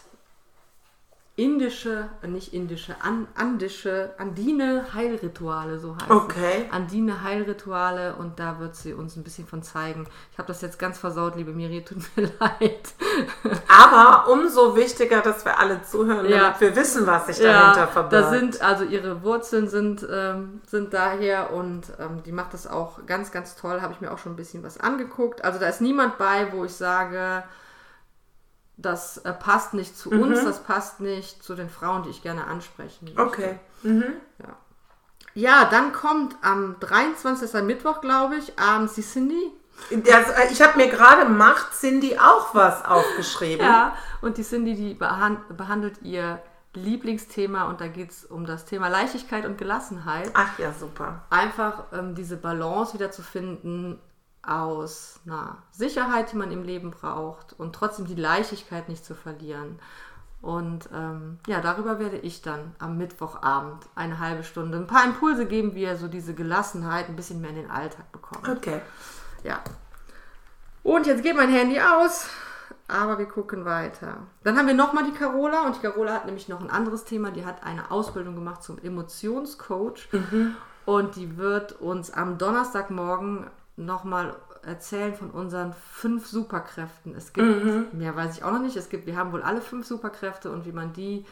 indische, 1.37 2.09
äh, 2.23 2.27
nicht 2.27 2.51
indische, 2.53 2.95
an, 2.99 3.27
andische, 3.35 4.09
andine 4.17 4.85
Heilrituale, 4.95 5.77
so 5.79 5.95
heißt 5.95 6.09
Okay. 6.09 6.65
es. 6.67 6.73
Andine 6.73 7.21
Heilrituale 7.23 8.15
und 8.15 8.39
da 8.39 8.59
wird 8.59 8.75
sie 8.75 8.93
uns 8.93 9.15
ein 9.15 9.23
bisschen 9.23 9.45
von 9.47 9.61
zeigen. 9.61 10.07
Ich 10.31 10.39
habe 10.39 10.47
das 10.47 10.61
jetzt 10.61 10.79
ganz 10.79 10.97
versaut, 10.97 11.35
liebe 11.35 11.51
Miri, 11.53 11.85
tut 11.85 11.99
mir 12.17 12.23
leid. 12.39 12.89
Aber 13.67 14.31
umso 14.31 14.75
wichtiger, 14.75 15.21
dass 15.21 15.45
wir 15.45 15.59
alle 15.59 15.83
zuhören, 15.83 16.17
damit 16.25 16.31
Ja. 16.31 16.55
wir 16.59 16.75
wissen, 16.75 17.05
was 17.05 17.27
sich 17.27 17.37
dahinter 17.37 17.81
Ja, 17.81 17.87
verbirgt. 17.87 18.13
da 18.25 18.29
sind, 18.31 18.61
also 18.63 18.83
ihre 18.83 19.21
Wurzeln 19.21 19.69
sind, 19.69 20.05
ähm, 20.11 20.61
sind 20.65 20.91
daher 20.93 21.53
und 21.53 21.83
ähm, 21.99 22.23
die 22.25 22.31
macht 22.31 22.53
das 22.55 22.65
auch 22.65 23.05
ganz, 23.05 23.31
ganz 23.31 23.55
toll. 23.55 23.81
Habe 23.81 23.93
ich 23.93 24.01
mir 24.01 24.11
auch 24.11 24.17
schon 24.17 24.33
ein 24.33 24.37
bisschen 24.37 24.63
was 24.63 24.79
angeguckt. 24.79 25.43
Also 25.45 25.59
da 25.59 25.67
ist 25.69 25.81
niemand 25.81 26.17
bei, 26.17 26.51
wo 26.51 26.65
ich 26.65 26.73
sage, 26.73 27.43
das 28.77 29.17
äh, 29.19 29.33
passt 29.33 29.73
nicht 29.73 29.97
zu 29.97 30.11
uns, 30.11 30.43
das 30.43 30.63
passt 30.63 30.99
nicht 30.99 31.43
zu 31.43 31.55
den 31.55 31.69
Frauen, 31.69 32.03
die 32.03 32.09
ich 32.09 32.21
gerne 32.21 32.45
ansprechen 32.45 33.05
möchte. 33.05 33.21
okay. 33.21 33.59
Ja, 35.33 35.65
dann 35.65 35.93
kommt 35.93 36.35
am 36.41 36.77
23. 36.79 37.43
ist 37.43 37.55
ein 37.55 37.67
Mittwoch, 37.67 38.01
glaube 38.01 38.37
ich, 38.37 38.57
abends 38.57 38.95
die 38.95 39.03
Cindy. 39.03 39.51
Das, 39.91 40.29
äh, 40.31 40.51
ich 40.51 40.61
habe 40.61 40.77
mir 40.77 40.87
gerade 40.87 41.29
macht 41.29 41.73
Cindy 41.73 42.17
auch 42.17 42.55
was 42.55 42.83
aufgeschrieben. 42.83 43.65
Ja, 43.65 43.95
und 44.21 44.37
die 44.37 44.43
Cindy, 44.43 44.75
die 44.75 44.93
behan 44.95 45.37
behandelt 45.55 46.01
ihr 46.01 46.41
Lieblingsthema 46.73 47.65
und 47.65 47.81
da 47.81 47.87
geht 47.87 48.11
es 48.11 48.25
um 48.25 48.45
das 48.45 48.65
Thema 48.65 48.87
Leichtigkeit 48.87 49.45
und 49.45 49.57
Gelassenheit. 49.57 50.31
Ach 50.33 50.57
ja, 50.59 50.73
super. 50.73 51.23
einfach 51.29 51.83
ähm, 51.93 52.15
diese 52.15 52.37
Balance 52.37 52.93
wieder 52.93 53.11
zu 53.11 53.21
finden 53.21 53.99
aus 54.47 55.19
einer 55.25 55.57
Sicherheit, 55.71 56.31
die 56.31 56.37
man 56.37 56.51
im 56.51 56.63
Leben 56.63 56.91
braucht 56.91 57.53
und 57.59 57.75
trotzdem 57.75 58.05
die 58.05 58.15
Leichtigkeit 58.15 58.89
nicht 58.89 59.05
zu 59.05 59.13
verlieren. 59.13 59.79
Und 60.41 60.87
ähm, 60.93 61.39
ja, 61.47 61.61
darüber 61.61 61.99
werde 61.99 62.17
ich 62.17 62.41
dann 62.41 62.75
am 62.79 62.97
Mittwochabend 62.97 63.85
eine 63.95 64.19
halbe 64.19 64.43
Stunde 64.43 64.77
ein 64.77 64.87
paar 64.87 65.03
Impulse 65.03 65.45
geben, 65.45 65.75
wie 65.75 65.83
er 65.83 65.97
so 65.97 66.07
diese 66.07 66.33
Gelassenheit 66.33 67.09
ein 67.09 67.15
bisschen 67.15 67.41
mehr 67.41 67.49
in 67.49 67.55
den 67.57 67.71
Alltag 67.71 68.11
bekommt. 68.11 68.47
Okay. 68.47 68.81
Ja. 69.43 69.59
Und 70.83 71.07
jetzt 71.07 71.23
geht 71.23 71.35
mein 71.35 71.49
Handy 71.49 71.81
aus, 71.81 72.29
aber 72.87 73.17
wir 73.17 73.25
gucken 73.25 73.65
weiter. 73.65 74.19
Dann 74.43 74.57
haben 74.57 74.67
wir 74.67 74.73
nochmal 74.73 75.03
die 75.03 75.17
Carola 75.17 75.65
und 75.65 75.75
die 75.75 75.81
Carola 75.81 76.13
hat 76.13 76.25
nämlich 76.25 76.47
noch 76.47 76.61
ein 76.61 76.69
anderes 76.69 77.03
Thema. 77.03 77.31
Die 77.31 77.45
hat 77.45 77.63
eine 77.63 77.91
Ausbildung 77.91 78.35
gemacht 78.35 78.63
zum 78.63 78.77
Emotionscoach 78.81 80.07
und 80.85 81.15
die 81.17 81.35
wird 81.35 81.73
uns 81.81 82.11
am 82.11 82.37
Donnerstagmorgen 82.37 83.47
nochmal 83.77 84.35
erzählen 84.63 85.15
von 85.15 85.31
unseren 85.31 85.73
fünf 85.73 86.27
Superkräften. 86.27 87.15
Es 87.15 87.31
gibt, 87.31 87.93
mehr 87.93 88.15
weiß 88.15 88.37
ich 88.37 88.43
auch 88.43 88.51
noch 88.51 88.61
nicht, 88.61 88.75
es 88.75 88.89
gibt, 88.89 89.05
wir 89.05 89.15
haben 89.15 89.31
wohl 89.31 89.43
alle 89.43 89.61
fünf 89.61 89.85
Superkräfte 89.85 90.51
und 90.51 90.65
wie 90.65 90.71
man 90.71 90.93
die 90.93 91.25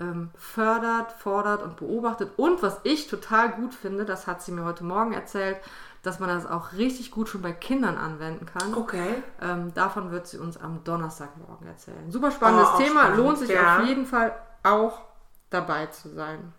ähm, 0.00 0.30
fördert, 0.36 1.12
fordert 1.12 1.62
und 1.62 1.76
beobachtet. 1.76 2.30
Und 2.36 2.62
was 2.62 2.80
ich 2.84 3.08
total 3.08 3.50
gut 3.50 3.74
finde, 3.74 4.04
das 4.04 4.26
hat 4.26 4.42
sie 4.42 4.52
mir 4.52 4.64
heute 4.64 4.84
Morgen 4.84 5.12
erzählt, 5.12 5.58
dass 6.02 6.18
man 6.18 6.28
das 6.28 6.46
auch 6.46 6.72
richtig 6.72 7.10
gut 7.10 7.28
schon 7.28 7.42
bei 7.42 7.52
Kindern 7.52 7.96
anwenden 7.96 8.46
kann. 8.46 8.74
Okay. 8.74 9.22
Ähm, 9.40 9.72
davon 9.74 10.10
wird 10.10 10.26
sie 10.26 10.38
uns 10.38 10.56
am 10.56 10.82
Donnerstagmorgen 10.84 11.66
erzählen. 11.66 12.10
Super 12.10 12.30
spannendes 12.30 12.70
Oh, 12.74 12.78
Thema, 12.78 13.00
spannend, 13.02 13.18
lohnt 13.18 13.38
sich 13.38 13.50
ja. 13.50 13.78
auf 13.78 13.84
jeden 13.84 14.06
Fall 14.06 14.34
auch 14.62 15.02
dabei 15.50 15.86
zu 15.86 16.08
sein. 16.08 16.52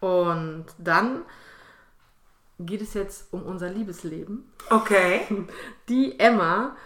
Und 0.00 0.66
dann 0.78 1.22
geht 2.58 2.82
es 2.82 2.94
jetzt 2.94 3.32
um 3.32 3.42
unser 3.42 3.70
Liebesleben. 3.70 4.50
Okay. 4.70 5.20
Die 5.88 6.18
Emma, 6.18 6.76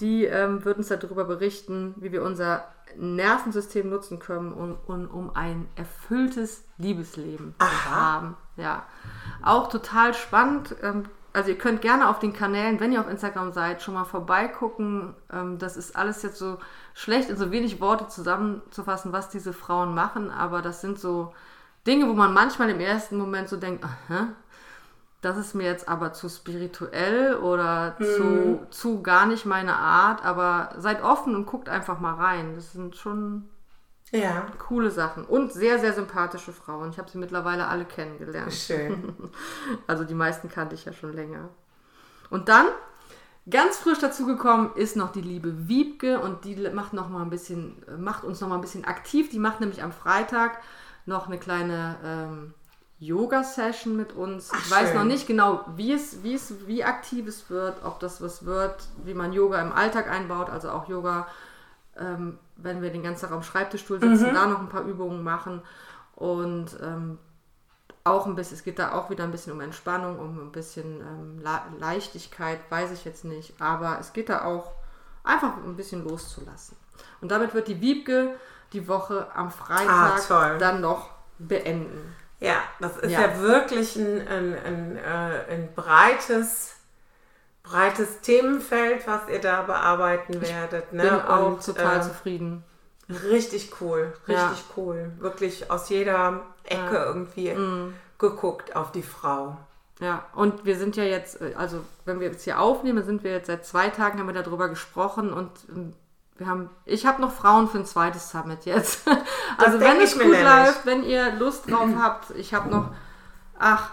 Die 0.00 0.24
ähm, 0.24 0.64
wird 0.64 0.78
uns 0.78 0.88
darüber 0.88 1.24
berichten, 1.24 1.94
wie 1.98 2.12
wir 2.12 2.22
unser 2.22 2.64
Nervensystem 2.96 3.88
nutzen 3.88 4.18
können, 4.18 4.52
um, 4.52 4.76
um, 4.86 5.08
um 5.08 5.36
ein 5.36 5.68
erfülltes 5.76 6.64
Liebesleben 6.78 7.54
Aha. 7.58 7.68
zu 7.68 7.90
haben. 7.90 8.36
Ja, 8.56 8.86
auch 9.42 9.68
total 9.68 10.14
spannend. 10.14 10.74
Ähm, 10.82 11.04
also 11.32 11.50
ihr 11.50 11.58
könnt 11.58 11.80
gerne 11.80 12.08
auf 12.08 12.18
den 12.18 12.34
Kanälen, 12.34 12.78
wenn 12.80 12.92
ihr 12.92 13.00
auf 13.00 13.08
Instagram 13.08 13.52
seid, 13.52 13.80
schon 13.80 13.94
mal 13.94 14.04
vorbeigucken. 14.04 15.14
Ähm, 15.32 15.58
das 15.58 15.76
ist 15.76 15.96
alles 15.96 16.22
jetzt 16.22 16.36
so 16.36 16.58
schlecht 16.94 17.30
in 17.30 17.36
so 17.36 17.50
wenig 17.50 17.80
Worte 17.80 18.08
zusammenzufassen, 18.08 19.12
was 19.12 19.30
diese 19.30 19.52
Frauen 19.52 19.94
machen, 19.94 20.30
aber 20.30 20.60
das 20.60 20.82
sind 20.82 20.98
so 20.98 21.32
Dinge, 21.86 22.08
wo 22.08 22.12
man 22.12 22.32
manchmal 22.32 22.70
im 22.70 22.80
ersten 22.80 23.16
Moment 23.16 23.48
so 23.48 23.56
denkt, 23.56 23.84
aha, 23.84 24.28
das 25.22 25.38
ist 25.38 25.54
mir 25.54 25.64
jetzt 25.64 25.88
aber 25.88 26.12
zu 26.12 26.28
spirituell 26.28 27.36
oder 27.36 27.96
zu, 27.98 28.66
zu 28.70 29.02
gar 29.02 29.24
nicht 29.24 29.46
meine 29.46 29.76
Art, 29.76 30.24
aber 30.24 30.74
seid 30.78 31.02
offen 31.02 31.36
und 31.36 31.46
guckt 31.46 31.68
einfach 31.68 32.00
mal 32.00 32.14
rein. 32.14 32.56
Das 32.56 32.72
sind 32.72 32.96
schon 32.96 33.48
Ja, 34.10 34.46
coole 34.58 34.90
Sachen 34.90 35.24
und 35.24 35.52
sehr, 35.52 35.78
sehr 35.78 35.92
sympathische 35.92 36.52
Frauen. 36.52 36.90
Ich 36.90 36.98
habe 36.98 37.08
sie 37.08 37.18
mittlerweile 37.18 37.68
alle 37.68 37.84
kennengelernt. 37.84 38.52
schön. 38.52 39.14
Also 39.86 40.02
die 40.04 40.14
meisten 40.14 40.48
kannte 40.48 40.74
ich 40.74 40.84
ja 40.84 40.92
schon 40.92 41.12
länger. 41.12 41.48
Und 42.28 42.48
dann, 42.48 42.66
ganz 43.48 43.76
frisch 43.78 44.00
dazugekommen, 44.00 44.74
ist 44.74 44.96
noch 44.96 45.12
die 45.12 45.20
liebe 45.20 45.68
Wiebke 45.68 46.18
und 46.18 46.44
die 46.44 46.56
macht, 46.70 46.94
noch 46.94 47.08
mal 47.08 47.22
ein 47.22 47.30
bisschen, 47.30 47.76
macht 47.98 48.24
uns 48.24 48.40
noch 48.40 48.48
mal 48.48 48.56
ein 48.56 48.60
bisschen 48.60 48.84
aktiv. 48.84 49.30
Die 49.30 49.38
macht 49.38 49.60
nämlich 49.60 49.84
am 49.84 49.92
Freitag 49.92 50.58
noch 51.06 51.28
eine 51.28 51.38
kleine 51.38 51.96
ähm, 52.04 52.54
Yoga-Session 53.02 53.96
mit 53.96 54.12
uns. 54.12 54.50
Ach, 54.52 54.58
ich 54.58 54.70
weiß 54.70 54.88
schön. 54.88 54.98
noch 54.98 55.04
nicht 55.04 55.26
genau, 55.26 55.64
wie 55.74 55.92
es, 55.92 56.22
wie 56.22 56.34
es, 56.34 56.66
wie 56.68 56.84
aktiv 56.84 57.26
es 57.26 57.50
wird, 57.50 57.84
ob 57.84 57.98
das 57.98 58.22
was 58.22 58.44
wird, 58.44 58.76
wie 59.04 59.14
man 59.14 59.32
Yoga 59.32 59.60
im 59.60 59.72
Alltag 59.72 60.08
einbaut, 60.08 60.48
also 60.48 60.70
auch 60.70 60.88
Yoga, 60.88 61.26
ähm, 61.96 62.38
wenn 62.56 62.80
wir 62.80 62.90
den 62.90 63.02
ganzen 63.02 63.22
Tag 63.22 63.32
am 63.32 63.42
Schreibtischstuhl 63.42 64.00
sitzen, 64.00 64.32
da 64.32 64.46
noch 64.46 64.60
ein 64.60 64.68
paar 64.68 64.84
Übungen 64.84 65.24
machen 65.24 65.62
und 66.14 66.76
ähm, 66.80 67.18
auch 68.04 68.26
ein 68.26 68.36
bisschen, 68.36 68.56
es 68.56 68.62
geht 68.62 68.78
da 68.78 68.92
auch 68.92 69.10
wieder 69.10 69.24
ein 69.24 69.32
bisschen 69.32 69.52
um 69.52 69.60
Entspannung, 69.60 70.20
um 70.20 70.38
ein 70.38 70.52
bisschen 70.52 71.00
ähm, 71.00 71.40
Le 71.42 71.60
Leichtigkeit, 71.80 72.60
weiß 72.70 72.92
ich 72.92 73.04
jetzt 73.04 73.24
nicht, 73.24 73.60
aber 73.60 73.98
es 73.98 74.12
geht 74.12 74.28
da 74.28 74.44
auch 74.44 74.72
einfach 75.24 75.56
ein 75.56 75.76
bisschen 75.76 76.04
loszulassen. 76.04 76.76
Und 77.20 77.32
damit 77.32 77.52
wird 77.52 77.66
die 77.66 77.80
Wiebke 77.80 78.36
die 78.72 78.86
Woche 78.86 79.26
am 79.34 79.50
Freitag 79.50 80.30
Ah, 80.30 80.58
dann 80.58 80.80
noch 80.80 81.10
beenden. 81.38 82.14
Ja, 82.42 82.56
das 82.80 82.96
ist 82.98 83.12
ja, 83.12 83.20
Ja. 83.22 83.38
wirklich 83.40 83.94
ein, 83.96 84.26
ein, 84.26 84.54
ein, 84.64 84.96
äh, 84.96 85.52
ein 85.52 85.68
breites, 85.76 86.74
breites 87.62 88.20
Themenfeld, 88.20 89.06
was 89.06 89.28
ihr 89.30 89.40
da 89.40 89.62
bearbeiten 89.62 90.40
werdet. 90.42 90.92
Ne? 90.92 91.02
Bin 91.02 91.20
auch 91.20 91.60
total 91.64 91.98
äh, 91.98 92.02
zufrieden. 92.02 92.64
Richtig 93.08 93.72
cool, 93.80 94.12
richtig 94.26 94.38
Ja. 94.38 94.54
cool. 94.76 95.12
Wirklich 95.18 95.70
aus 95.70 95.88
jeder 95.88 96.42
Ecke 96.64 96.96
irgendwie 96.96 97.52
Mhm. 97.54 97.94
geguckt 98.18 98.74
auf 98.74 98.90
die 98.92 99.02
Frau. 99.02 99.56
Ja, 100.00 100.24
und 100.34 100.64
wir 100.64 100.76
sind 100.76 100.96
ja 100.96 101.04
jetzt, 101.04 101.40
äh, 101.40 101.54
also 101.56 101.84
wenn 102.06 102.18
wir 102.18 102.28
jetzt 102.28 102.42
hier 102.42 102.58
aufnehmen, 102.60 103.04
sind 103.04 103.22
wir 103.22 103.30
jetzt 103.32 103.46
seit 103.46 103.64
zwei 103.64 103.88
Tagen, 103.88 104.18
haben 104.18 104.26
wir 104.26 104.42
darüber 104.42 104.68
gesprochen 104.68 105.32
und 105.32 105.50
ähm, 105.68 105.92
wir 106.38 106.46
haben, 106.46 106.70
ich 106.86 107.06
habe 107.06 107.20
noch 107.20 107.32
Frauen 107.32 107.68
für 107.68 107.78
ein 107.78 107.86
zweites 107.86 108.30
Summit 108.30 108.64
jetzt. 108.64 109.02
Also 109.58 109.78
wenn 109.80 110.00
es 110.00 110.18
gut 110.18 110.32
läuft, 110.32 110.86
wenn 110.86 111.04
ihr 111.04 111.32
Lust 111.34 111.70
drauf 111.70 111.88
habt, 112.00 112.30
ich 112.30 112.54
habe 112.54 112.70
noch, 112.70 112.88
ach, 113.58 113.90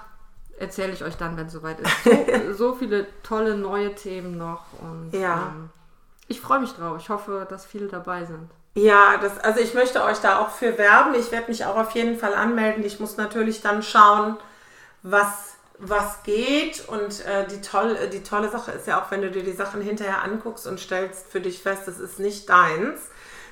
erzähle 0.57 0.93
ich 0.93 1.03
euch 1.03 1.17
dann, 1.17 1.35
wenn 1.37 1.47
es 1.47 1.53
soweit 1.53 1.79
ist. 1.81 1.91
So, 2.03 2.53
so 2.71 2.75
viele 2.75 3.05
tolle 3.23 3.55
neue 3.55 3.93
Themen 3.93 4.37
noch 4.37 4.63
und 4.81 5.11
Ja. 5.13 5.51
ähm, 5.53 5.69
ich 6.27 6.39
freue 6.41 6.59
mich 6.59 6.73
drauf. 6.73 6.97
Ich 6.99 7.09
hoffe, 7.09 7.45
dass 7.49 7.65
viele 7.65 7.87
dabei 7.87 8.23
sind. 8.25 8.49
Ja, 8.75 9.17
das, 9.17 9.37
also 9.39 9.59
ich 9.59 9.73
möchte 9.73 10.01
euch 10.03 10.19
da 10.19 10.39
auch 10.39 10.49
für 10.49 10.77
werben. 10.77 11.13
Ich 11.15 11.31
werde 11.31 11.49
mich 11.49 11.65
auch 11.65 11.75
auf 11.75 11.91
jeden 11.91 12.17
Fall 12.17 12.33
anmelden. 12.33 12.83
Ich 12.85 12.99
muss 12.99 13.17
natürlich 13.17 13.61
dann 13.61 13.83
schauen, 13.83 14.37
was, 15.03 15.55
was 15.79 16.23
geht. 16.23 16.87
Und 16.87 17.25
äh, 17.25 17.47
die, 17.47 17.61
toll, 17.61 17.97
die 18.11 18.23
tolle 18.23 18.49
Sache 18.49 18.71
ist 18.71 18.87
ja 18.87 19.01
auch, 19.01 19.11
wenn 19.11 19.21
du 19.21 19.31
dir 19.31 19.43
die 19.43 19.53
Sachen 19.53 19.81
hinterher 19.81 20.23
anguckst 20.23 20.67
und 20.67 20.79
stellst 20.79 21.27
für 21.31 21.41
dich 21.41 21.61
fest, 21.61 21.87
es 21.87 21.99
ist 21.99 22.19
nicht 22.19 22.49
deins, 22.49 23.09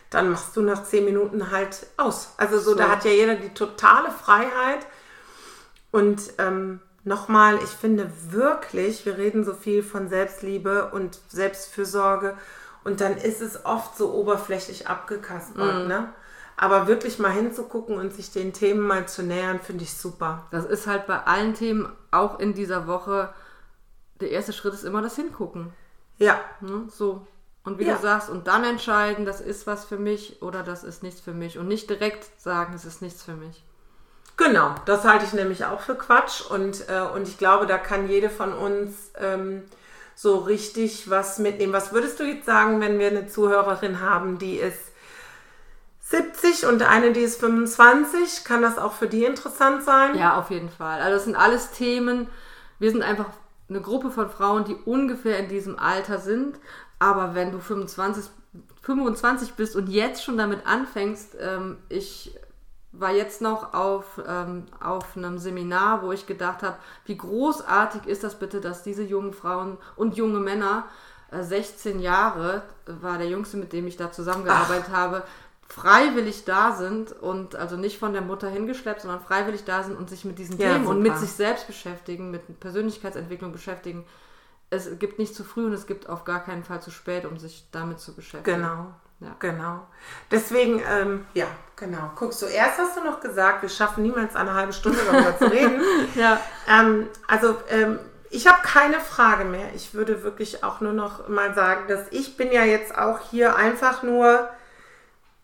dann 0.09 0.29
machst 0.31 0.55
du 0.55 0.61
nach 0.61 0.83
zehn 0.83 1.05
Minuten 1.05 1.51
halt 1.51 1.87
aus. 1.97 2.33
Also 2.37 2.59
so, 2.59 2.71
So. 2.71 2.75
da 2.77 2.89
hat 2.89 3.05
ja 3.05 3.11
jeder 3.11 3.35
die 3.35 3.53
totale 3.53 4.11
Freiheit. 4.11 4.85
Und 5.91 6.21
ähm, 6.37 6.81
nochmal, 7.03 7.57
ich 7.63 7.69
finde 7.69 8.11
wirklich, 8.29 9.05
wir 9.05 9.17
reden 9.17 9.43
so 9.45 9.53
viel 9.53 9.81
von 9.83 10.09
Selbstliebe 10.09 10.91
und 10.91 11.19
Selbstfürsorge 11.29 12.37
und 12.83 13.01
dann 13.01 13.17
ist 13.17 13.41
es 13.41 13.65
oft 13.65 13.97
so 13.97 14.13
oberflächlich 14.13 14.87
abgekaspert, 14.87 15.87
ne? 15.87 16.09
Aber 16.59 16.87
wirklich 16.87 17.19
mal 17.19 17.31
hinzugucken 17.31 17.97
und 17.97 18.11
sich 18.13 18.31
den 18.31 18.51
Themen 18.51 18.81
mal 18.81 19.07
zu 19.07 19.21
nähern, 19.21 19.59
finde 19.59 19.83
ich 19.83 19.93
super. 19.93 20.47
Das 20.51 20.65
ist 20.65 20.87
halt 20.87 21.05
bei 21.05 21.19
allen 21.23 21.53
Themen, 21.53 21.87
auch 22.11 22.39
in 22.39 22.53
dieser 22.55 22.87
Woche, 22.87 23.31
der 24.19 24.31
erste 24.31 24.53
Schritt 24.53 24.73
ist 24.73 24.83
immer 24.83 25.01
das 25.03 25.15
Hingucken. 25.15 25.71
Ja, 26.17 26.39
Ne? 26.61 26.87
So. 26.89 27.25
Und 27.63 27.77
wie 27.79 27.85
Ja. 27.85 27.95
du 27.95 28.01
sagst, 28.01 28.29
und 28.29 28.47
dann 28.47 28.63
entscheiden, 28.63 29.25
das 29.25 29.39
ist 29.41 29.67
was 29.67 29.85
für 29.85 29.97
mich 29.97 30.41
oder 30.41 30.63
das 30.63 30.83
ist 30.83 31.03
nichts 31.03 31.19
für 31.21 31.33
mich. 31.33 31.59
Und 31.59 31.67
nicht 31.67 31.89
direkt 31.89 32.25
sagen, 32.41 32.73
es 32.73 32.85
ist 32.85 33.01
nichts 33.01 33.21
für 33.23 33.33
mich. 33.35 33.63
genau. 34.37 34.73
Das 34.85 35.03
halte 35.03 35.25
ich 35.25 35.33
nämlich 35.33 35.65
auch 35.65 35.81
für 35.81 35.95
Quatsch 35.95 36.41
und, 36.49 36.87
äh, 36.89 37.01
und 37.13 37.27
ich 37.27 37.37
glaube, 37.37 37.65
da 37.67 37.77
kann 37.77 38.07
jede 38.07 38.29
von 38.29 38.53
uns 38.53 39.11
ähm, 39.19 39.63
so 40.15 40.37
richtig 40.37 41.09
was 41.09 41.39
mitnehmen. 41.39 41.73
Was 41.73 41.91
würdest 41.91 42.19
du 42.19 42.23
jetzt 42.23 42.45
sagen, 42.45 42.79
wenn 42.81 42.97
wir 42.99 43.07
eine 43.09 43.27
Zuhörerin 43.27 43.99
haben, 44.01 44.37
die 44.39 44.55
ist 44.57 44.79
70 46.09 46.65
und 46.65 46.81
eine, 46.83 47.11
die 47.11 47.19
ist 47.19 47.39
25? 47.41 48.45
Kann 48.45 48.61
das 48.61 48.77
auch 48.77 48.93
für 48.93 49.07
die 49.07 49.25
interessant 49.25 49.83
sein? 49.83 50.17
Ja, 50.17 50.39
auf 50.39 50.49
jeden 50.51 50.69
Fall. 50.69 51.01
Also 51.01 51.15
das 51.15 51.25
sind 51.25 51.35
alles 51.35 51.71
Themen. 51.71 52.29
Wir 52.79 52.91
sind 52.91 53.03
einfach 53.03 53.25
eine 53.67 53.81
Gruppe 53.81 54.09
von 54.09 54.29
Frauen, 54.29 54.63
die 54.63 54.75
ungefähr 54.75 55.37
in 55.37 55.49
diesem 55.49 55.77
Alter 55.77 56.19
sind. 56.19 56.59
Aber 56.97 57.35
wenn 57.35 57.51
du 57.51 57.59
25, 57.59 58.31
25 58.83 59.55
bist 59.55 59.75
und 59.75 59.89
jetzt 59.89 60.23
schon 60.23 60.37
damit 60.37 60.65
anfängst, 60.65 61.35
ähm, 61.41 61.77
ich 61.89 62.33
war 62.93 63.11
jetzt 63.11 63.41
noch 63.41 63.73
auf, 63.73 64.05
ähm, 64.25 64.63
auf 64.79 65.17
einem 65.17 65.37
Seminar, 65.37 66.03
wo 66.03 66.13
ich 66.13 66.25
gedacht 66.25 66.63
habe, 66.63 66.77
wie 67.03 67.17
großartig 67.17 68.05
ist 68.05 68.23
das 68.23 68.39
bitte, 68.39 68.61
dass 68.61 68.81
diese 68.81 69.03
jungen 69.03 69.33
Frauen 69.33 69.77
und 69.97 70.15
junge 70.15 70.39
Männer, 70.39 70.85
äh, 71.31 71.43
16 71.43 71.99
Jahre 71.99 72.61
war 72.85 73.17
der 73.17 73.27
Jüngste, 73.27 73.57
mit 73.57 73.73
dem 73.73 73.87
ich 73.87 73.97
da 73.97 74.11
zusammengearbeitet 74.11 74.89
habe, 74.89 75.23
freiwillig 75.69 76.45
da 76.45 76.71
sind 76.71 77.11
und 77.11 77.55
also 77.55 77.75
nicht 77.75 77.99
von 77.99 78.13
der 78.13 78.21
Mutter 78.21 78.49
hingeschleppt, 78.49 79.01
sondern 79.01 79.19
freiwillig 79.21 79.65
da 79.65 79.83
sind 79.83 79.97
und 79.97 80.09
sich 80.09 80.25
mit 80.25 80.39
diesen 80.39 80.57
Ja, 80.57 80.73
Themen 80.73 80.87
und 80.87 80.97
super. 80.97 81.09
mit 81.09 81.17
sich 81.19 81.31
selbst 81.31 81.67
beschäftigen, 81.67 82.31
mit 82.31 82.59
Persönlichkeitsentwicklung 82.59 83.51
beschäftigen. 83.51 84.05
Es 84.69 84.99
gibt 84.99 85.19
nicht 85.19 85.35
zu 85.35 85.43
früh 85.43 85.65
und 85.65 85.73
es 85.73 85.85
gibt 85.87 86.09
auf 86.09 86.25
gar 86.25 86.43
keinen 86.43 86.63
Fall 86.63 86.81
zu 86.81 86.91
spät, 86.91 87.25
um 87.25 87.37
sich 87.37 87.67
damit 87.71 87.99
zu 87.99 88.15
beschäftigen. 88.15 88.61
Genau. 88.61 88.93
Ja. 89.19 89.35
Genau. 89.39 89.87
Deswegen, 90.29 90.81
ähm, 90.87 91.25
ja, 91.33 91.47
genau. 91.75 92.11
Guckst 92.15 92.41
du, 92.41 92.45
erst 92.45 92.77
hast 92.77 92.97
du 92.97 93.03
noch 93.03 93.19
gesagt, 93.19 93.63
wir 93.63 93.69
schaffen 93.69 94.03
niemals 94.03 94.35
eine 94.35 94.53
halbe 94.53 94.73
Stunde 94.73 94.99
darüber 95.09 95.37
zu 95.37 95.45
reden. 95.45 95.81
Ja. 96.15 96.39
Ähm, 96.69 97.07
also, 97.27 97.55
ähm, 97.69 97.99
ich 98.29 98.47
habe 98.47 98.59
keine 98.61 98.99
Frage 98.99 99.45
mehr. 99.45 99.73
Ich 99.75 99.93
würde 99.93 100.23
wirklich 100.23 100.63
auch 100.63 100.81
nur 100.81 100.93
noch 100.93 101.27
mal 101.29 101.53
sagen, 101.55 101.87
dass 101.87 102.07
ich 102.11 102.37
bin 102.37 102.51
ja 102.51 102.63
jetzt 102.63 102.95
auch 102.97 103.19
hier 103.31 103.55
einfach 103.55 104.03
nur 104.03 104.49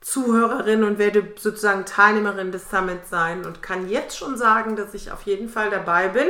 Zuhörerin 0.03 0.83
und 0.83 0.99
werde 0.99 1.33
sozusagen 1.39 1.85
Teilnehmerin 1.85 2.51
des 2.51 2.69
Summits 2.69 3.09
sein 3.09 3.45
und 3.45 3.63
kann 3.63 3.89
jetzt 3.89 4.17
schon 4.17 4.37
sagen, 4.37 4.75
dass 4.75 4.93
ich 4.93 5.11
auf 5.11 5.23
jeden 5.23 5.49
Fall 5.49 5.69
dabei 5.69 6.09
bin 6.09 6.27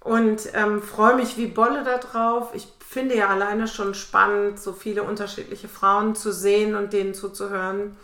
und 0.00 0.48
ähm, 0.54 0.82
freue 0.82 1.16
mich 1.16 1.36
wie 1.36 1.46
Bolle 1.46 1.82
darauf. 1.84 2.54
Ich 2.54 2.68
finde 2.86 3.16
ja 3.16 3.28
alleine 3.28 3.68
schon 3.68 3.94
spannend, 3.94 4.58
so 4.60 4.72
viele 4.72 5.02
unterschiedliche 5.02 5.68
Frauen 5.68 6.14
zu 6.14 6.32
sehen 6.32 6.74
und 6.74 6.92
denen 6.92 7.14
zuzuhören. 7.14 7.96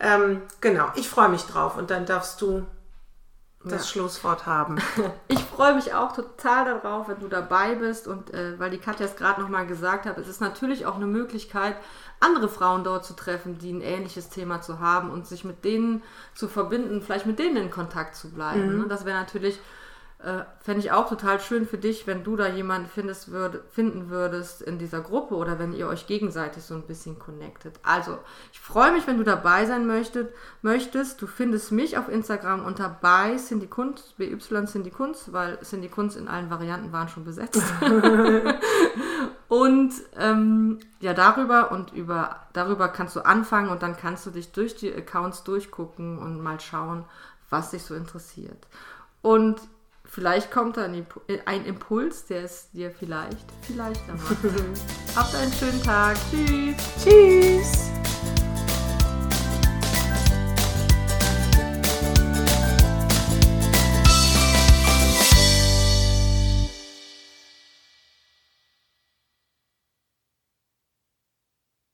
Ähm, 0.00 0.42
genau, 0.60 0.88
ich 0.94 1.08
freue 1.08 1.28
mich 1.28 1.42
drauf 1.42 1.76
und 1.76 1.90
dann 1.90 2.06
darfst 2.06 2.40
du 2.40 2.66
das 3.68 3.82
Ja. 3.82 3.88
Schlusswort 3.92 4.46
haben. 4.46 4.78
Ich 5.28 5.42
freue 5.44 5.74
mich 5.74 5.94
auch 5.94 6.12
total 6.12 6.64
darauf, 6.64 7.08
wenn 7.08 7.20
du 7.20 7.28
dabei 7.28 7.76
bist 7.76 8.08
und 8.08 8.34
äh, 8.34 8.58
weil 8.58 8.70
die 8.70 8.78
Katja 8.78 9.06
es 9.06 9.16
gerade 9.16 9.40
nochmal 9.40 9.66
gesagt 9.66 10.04
hat, 10.06 10.18
es 10.18 10.26
ist 10.28 10.40
natürlich 10.40 10.84
auch 10.86 10.96
eine 10.96 11.06
Möglichkeit, 11.06 11.76
andere 12.20 12.48
Frauen 12.48 12.84
dort 12.84 13.04
zu 13.04 13.14
treffen, 13.14 13.58
die 13.58 13.72
ein 13.72 13.80
ähnliches 13.80 14.28
Thema 14.28 14.60
zu 14.60 14.80
haben 14.80 15.10
und 15.10 15.26
sich 15.26 15.44
mit 15.44 15.64
denen 15.64 16.02
zu 16.34 16.48
verbinden, 16.48 17.02
vielleicht 17.02 17.26
mit 17.26 17.38
denen 17.38 17.56
in 17.56 17.70
Kontakt 17.70 18.16
zu 18.16 18.30
bleiben. 18.30 18.78
Ne? 18.78 18.86
Das 18.88 19.04
wäre 19.04 19.18
natürlich 19.18 19.58
Äh, 20.24 20.44
Fände 20.60 20.80
ich 20.80 20.90
auch 20.90 21.06
total 21.06 21.38
schön 21.38 21.66
für 21.66 21.76
dich, 21.76 22.06
wenn 22.06 22.24
du 22.24 22.34
da 22.34 22.48
jemanden 22.48 22.88
findest, 22.88 23.30
würd, 23.30 23.60
finden 23.70 24.08
würdest 24.08 24.62
in 24.62 24.78
dieser 24.78 25.02
Gruppe 25.02 25.34
oder 25.34 25.58
wenn 25.58 25.74
ihr 25.74 25.86
euch 25.86 26.06
gegenseitig 26.06 26.62
so 26.62 26.74
ein 26.74 26.86
bisschen 26.86 27.18
connectet. 27.18 27.78
Also, 27.82 28.16
ich 28.50 28.58
freue 28.58 28.92
mich, 28.92 29.06
wenn 29.06 29.18
du 29.18 29.24
dabei 29.24 29.66
sein 29.66 29.86
möchtet, 29.86 30.32
möchtest. 30.62 31.20
Du 31.20 31.26
findest 31.26 31.72
mich 31.72 31.98
auf 31.98 32.08
Instagram 32.08 32.64
unter 32.64 32.88
bei 32.88 33.36
Cindy 33.36 33.66
Kunst, 33.66 34.16
BY 34.16 34.38
Cindy 34.64 34.90
Kunst, 34.90 35.34
weil 35.34 35.60
Cindy 35.60 35.90
Kunst 35.90 36.16
in 36.16 36.26
allen 36.26 36.48
Varianten 36.48 36.90
waren 36.90 37.08
schon 37.08 37.26
besetzt. 37.26 37.62
und 39.48 39.92
ähm, 40.16 40.78
ja, 41.00 41.12
darüber 41.12 41.70
und 41.70 41.92
über 41.92 42.46
darüber 42.54 42.88
kannst 42.88 43.14
du 43.14 43.20
anfangen 43.20 43.68
und 43.68 43.82
dann 43.82 43.94
kannst 43.94 44.24
du 44.24 44.30
dich 44.30 44.52
durch 44.52 44.74
die 44.74 44.94
Accounts 44.94 45.44
durchgucken 45.44 46.18
und 46.18 46.40
mal 46.40 46.60
schauen, 46.60 47.04
was 47.50 47.72
dich 47.72 47.82
so 47.82 47.94
interessiert. 47.94 48.66
Und 49.20 49.60
Vielleicht 50.14 50.52
kommt 50.52 50.76
da 50.76 50.84
ein 50.84 51.64
Impuls, 51.64 52.26
der 52.26 52.44
es 52.44 52.70
dir 52.70 52.92
vielleicht, 52.92 53.46
vielleicht 53.62 54.00
dann 54.06 54.16
macht. 54.16 54.36
Habt 55.16 55.34
einen 55.34 55.52
schönen 55.52 55.82
Tag. 55.82 56.16
Tschüss. 56.30 56.76
Tschüss. 57.02 58.03